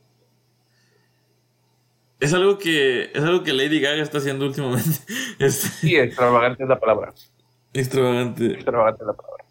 [2.19, 4.89] Es algo que es algo que Lady Gaga está haciendo últimamente.
[5.39, 7.13] Este, Sí, extravagante es la palabra.
[7.73, 8.45] extravagante.
[8.53, 9.43] Extravagante es la palabra.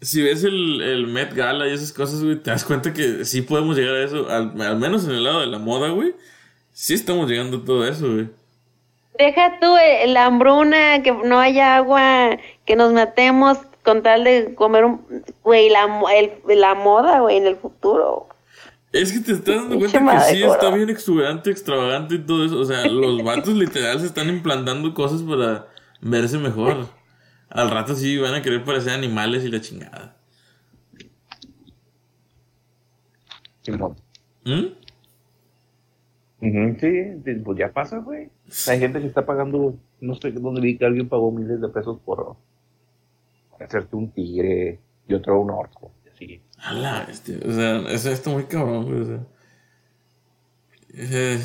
[0.00, 3.42] Si ves el, el Met Gala y esas cosas, güey, te das cuenta que sí
[3.42, 4.28] podemos llegar a eso.
[4.30, 6.14] Al, al menos en el lado de la moda, güey.
[6.72, 8.28] Sí estamos llegando a todo eso, güey.
[9.18, 14.54] Deja tú eh, la hambruna, que no haya agua, que nos matemos con tal de
[14.54, 15.04] comer un...
[15.42, 18.28] Güey, la, el- la moda, güey, en el futuro.
[18.92, 22.58] Es que te estás dando cuenta que sí está bien exuberante, extravagante y todo eso.
[22.58, 25.68] O sea, los vatos literal se están implantando cosas para
[26.00, 26.86] verse mejor.
[27.50, 30.16] Al rato sí van a querer parecer animales y la chingada.
[34.44, 34.78] ¿Mm?
[36.80, 38.30] Sí, pues ya pasa, güey.
[38.68, 41.98] Hay gente que está pagando, no sé dónde vi que alguien pagó miles de pesos
[42.04, 42.36] por
[43.60, 45.90] hacerte un tigre y otro un orco.
[46.06, 46.42] y Así.
[46.60, 47.36] A la bestia.
[47.46, 49.00] O sea, eso está muy cabrón, güey.
[49.00, 49.20] O sea.
[50.94, 51.40] Eh,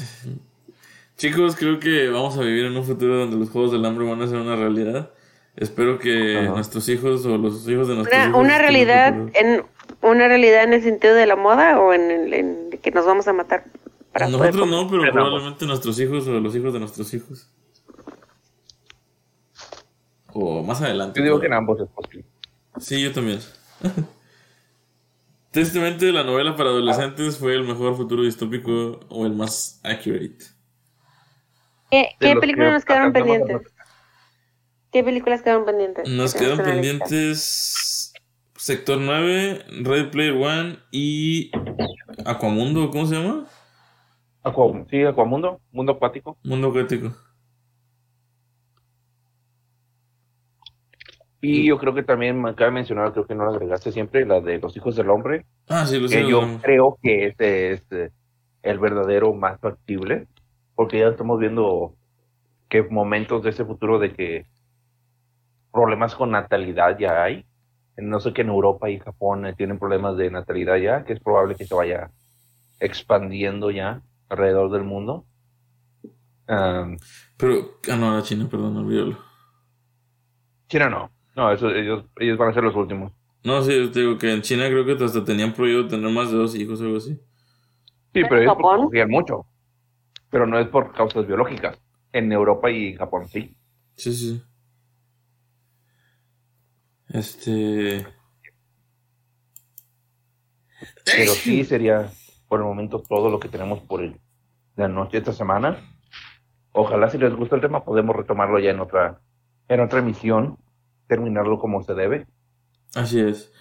[1.18, 4.22] chicos, creo que vamos a vivir en un futuro donde los juegos del hambre van
[4.22, 5.12] a ser una realidad.
[5.56, 6.50] Espero que Ajá.
[6.50, 9.64] nuestros hijos o los hijos de nuestros Una, hijos una realidad en
[10.02, 13.28] una realidad en el sentido de la moda o en, el, en que nos vamos
[13.28, 13.66] a matar
[14.12, 17.50] para Nosotros no, pero probablemente nuestros hijos o los hijos de nuestros hijos.
[20.34, 21.20] O más adelante.
[21.20, 22.26] Yo digo que en ambos es posible.
[22.80, 23.40] Sí, yo también.
[25.54, 30.40] Tristemente, la novela para adolescentes fue el mejor futuro distópico o el más accurate.
[31.92, 33.62] ¿Qué, películas que nos quedaron pendientes?
[34.92, 36.10] ¿Qué películas quedaron pendientes?
[36.10, 37.06] Nos Que quedan tenemos en la lista.
[37.06, 38.14] pendientes
[38.56, 41.52] Sector 9, Red Player One y
[42.26, 43.46] Aquamundo, ¿cómo se llama?
[44.44, 46.36] Aqua- sí, Aquamundo, mundo acuático.
[46.44, 47.16] Mundo Acuático.
[51.46, 54.26] Y yo creo que también me acaba de mencionar, creo que no la agregaste siempre,
[54.26, 56.22] la de los hijos del hombre, Ah, sí, lo sé.
[56.22, 57.84] que yo creo que este es
[58.62, 60.28] el verdadero más factible,
[60.74, 61.96] porque ya estamos viendo
[62.70, 64.46] que momentos de ese futuro de que
[65.72, 67.46] problemas con natalidad ya hay.
[67.98, 71.20] No sé que en Europa y Japón eh, tienen problemas de natalidad ya, que es
[71.20, 72.10] probable que se vaya
[72.80, 75.26] expandiendo ya alrededor del mundo.
[76.46, 79.18] Pero, ah, no, China, perdón, olvídalo.
[80.68, 83.12] China no, no, eso, ellos, ellos van a ser los últimos.
[83.44, 86.38] No, sí, te digo que en China creo que hasta tenían prohibido tener más de
[86.38, 87.16] dos hijos o algo así.
[88.14, 89.46] Sí, ¿En pero ellos cogían mucho,
[90.30, 91.78] pero no es por causas biológicas.
[92.12, 93.56] En Europa y Japón sí.
[93.96, 94.44] Sí, sí.
[97.10, 98.06] Este.
[101.06, 102.10] Pero sí sería
[102.48, 104.20] por el momento todo lo que tenemos por el,
[104.76, 105.78] la noche de esta semana.
[106.72, 109.20] Ojalá si les gusta el tema podemos retomarlo ya en otra,
[109.68, 110.58] en otra emisión,
[111.14, 112.26] terminarlo como se debe.
[112.96, 113.52] Así es.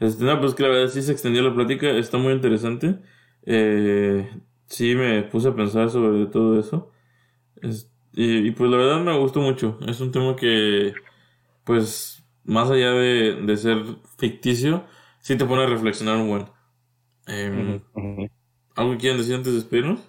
[0.00, 2.98] Este, no, pues que la verdad sí se extendió la plática, está muy interesante.
[3.44, 4.28] Eh,
[4.66, 6.90] sí me puse a pensar sobre todo eso.
[7.62, 9.78] Es- y, y, pues la verdad me gustó mucho.
[9.88, 10.94] Es un tema que,
[11.64, 13.78] pues, más allá de, de ser
[14.18, 14.84] ficticio,
[15.20, 16.46] sí te pone a reflexionar un buen.
[17.28, 17.80] Em.
[18.76, 20.00] ¿Algo que quieran decir antes de despedirnos?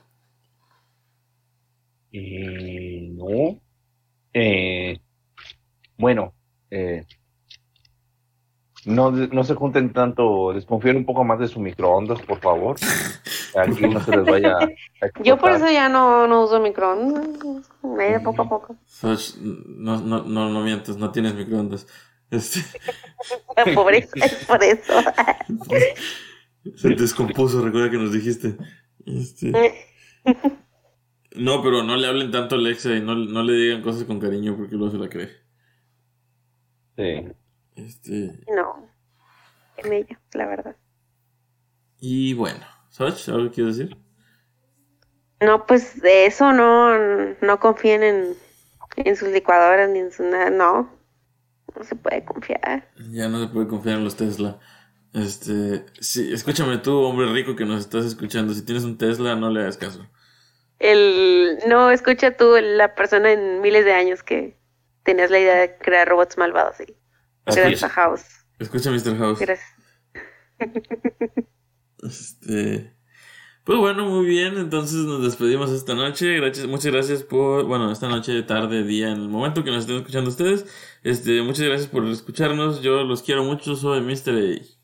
[2.11, 3.59] Y no.
[4.33, 4.99] Eh,
[5.97, 6.33] bueno,
[6.71, 7.05] eh,
[8.85, 12.77] no, no se junten tanto, desconfíen un poco más de su microondas, por favor.
[13.55, 14.69] Aquí no se les vaya a
[15.23, 17.27] Yo por eso ya no, no uso microondas.
[17.99, 18.75] Ahí de poco a poco.
[18.85, 21.85] Sach, no, no, no, no mientas, no tienes microondas.
[22.31, 22.61] Este,
[23.75, 24.93] Por eso, es por eso.
[26.75, 28.55] se descompuso, recuerda que nos dijiste.
[29.05, 29.51] Este,
[31.35, 34.19] no, pero no le hablen tanto a Alexa y no, no le digan cosas con
[34.19, 35.29] cariño porque luego se la cree.
[37.01, 37.27] Sí.
[37.75, 38.87] Este, No.
[39.77, 40.75] En ella, la verdad.
[41.99, 43.97] y bueno, Sach, ¿algo que quieres decir?
[45.39, 46.95] No, pues de eso no,
[47.41, 48.35] no confíen en,
[48.97, 50.49] en sus licuadoras ni en su nada.
[50.51, 50.89] No.
[51.75, 52.91] No se puede confiar.
[53.11, 54.59] Ya no se puede confiar en los Tesla.
[55.13, 58.53] Este, sí, escúchame tú, hombre rico que nos estás escuchando.
[58.53, 60.05] Si tienes un Tesla, no le hagas caso.
[60.79, 64.59] El, no, escucha tú, la persona en miles de años que
[65.03, 66.77] tenías la idea de crear robots malvados.
[66.77, 66.85] Sí.
[67.45, 68.25] Gracias a House.
[68.59, 69.17] Escucha, Mr.
[69.17, 69.39] House.
[69.39, 69.67] Gracias.
[72.03, 72.95] Este.
[73.63, 74.57] Pues bueno, muy bien.
[74.57, 76.37] Entonces nos despedimos esta noche.
[76.37, 77.65] Gracias, muchas gracias por.
[77.65, 80.65] Bueno, esta noche, tarde, día, en el momento que nos estén escuchando ustedes.
[81.03, 82.81] Este, muchas gracias por escucharnos.
[82.81, 83.75] Yo los quiero mucho.
[83.75, 84.35] Soy Mr.
[84.35, 84.81] A.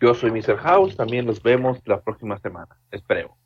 [0.00, 0.58] Yo soy Mr.
[0.58, 2.78] House, también nos vemos la próxima semana.
[2.90, 3.45] Esperemos.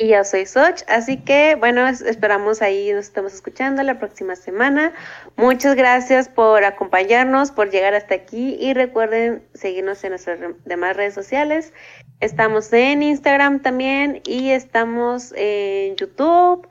[0.00, 4.36] Y yo soy Soch, así que bueno, es- esperamos ahí, nos estamos escuchando la próxima
[4.36, 4.92] semana.
[5.36, 11.14] Muchas gracias por acompañarnos, por llegar hasta aquí y recuerden seguirnos en nuestras demás redes
[11.14, 11.72] sociales.
[12.20, 16.68] Estamos en Instagram también y estamos en YouTube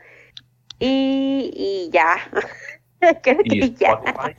[0.79, 2.15] y, y ya.
[3.23, 3.89] Creo Y que ya.
[3.91, 4.35] Spotify.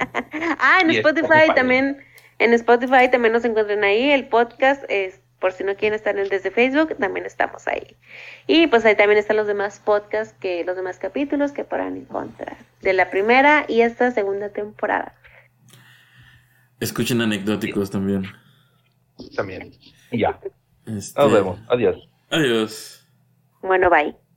[0.60, 1.54] Ah, en Spotify, Spotify.
[1.54, 1.98] también.
[2.38, 4.10] En Spotify también nos encuentran ahí.
[4.12, 7.96] El podcast es, por si no quieren estar en el desde Facebook, también estamos ahí.
[8.46, 12.56] Y pues ahí también están los demás podcasts, que los demás capítulos que podrán encontrar.
[12.82, 15.14] De la primera y esta segunda temporada.
[16.80, 18.24] Escuchen anecdóticos también.
[19.36, 19.72] También.
[20.10, 20.38] Y ya.
[20.86, 21.60] Este, Nos vemos.
[21.68, 22.08] Adiós.
[22.30, 23.06] Adiós.
[23.62, 24.27] Bueno, bye.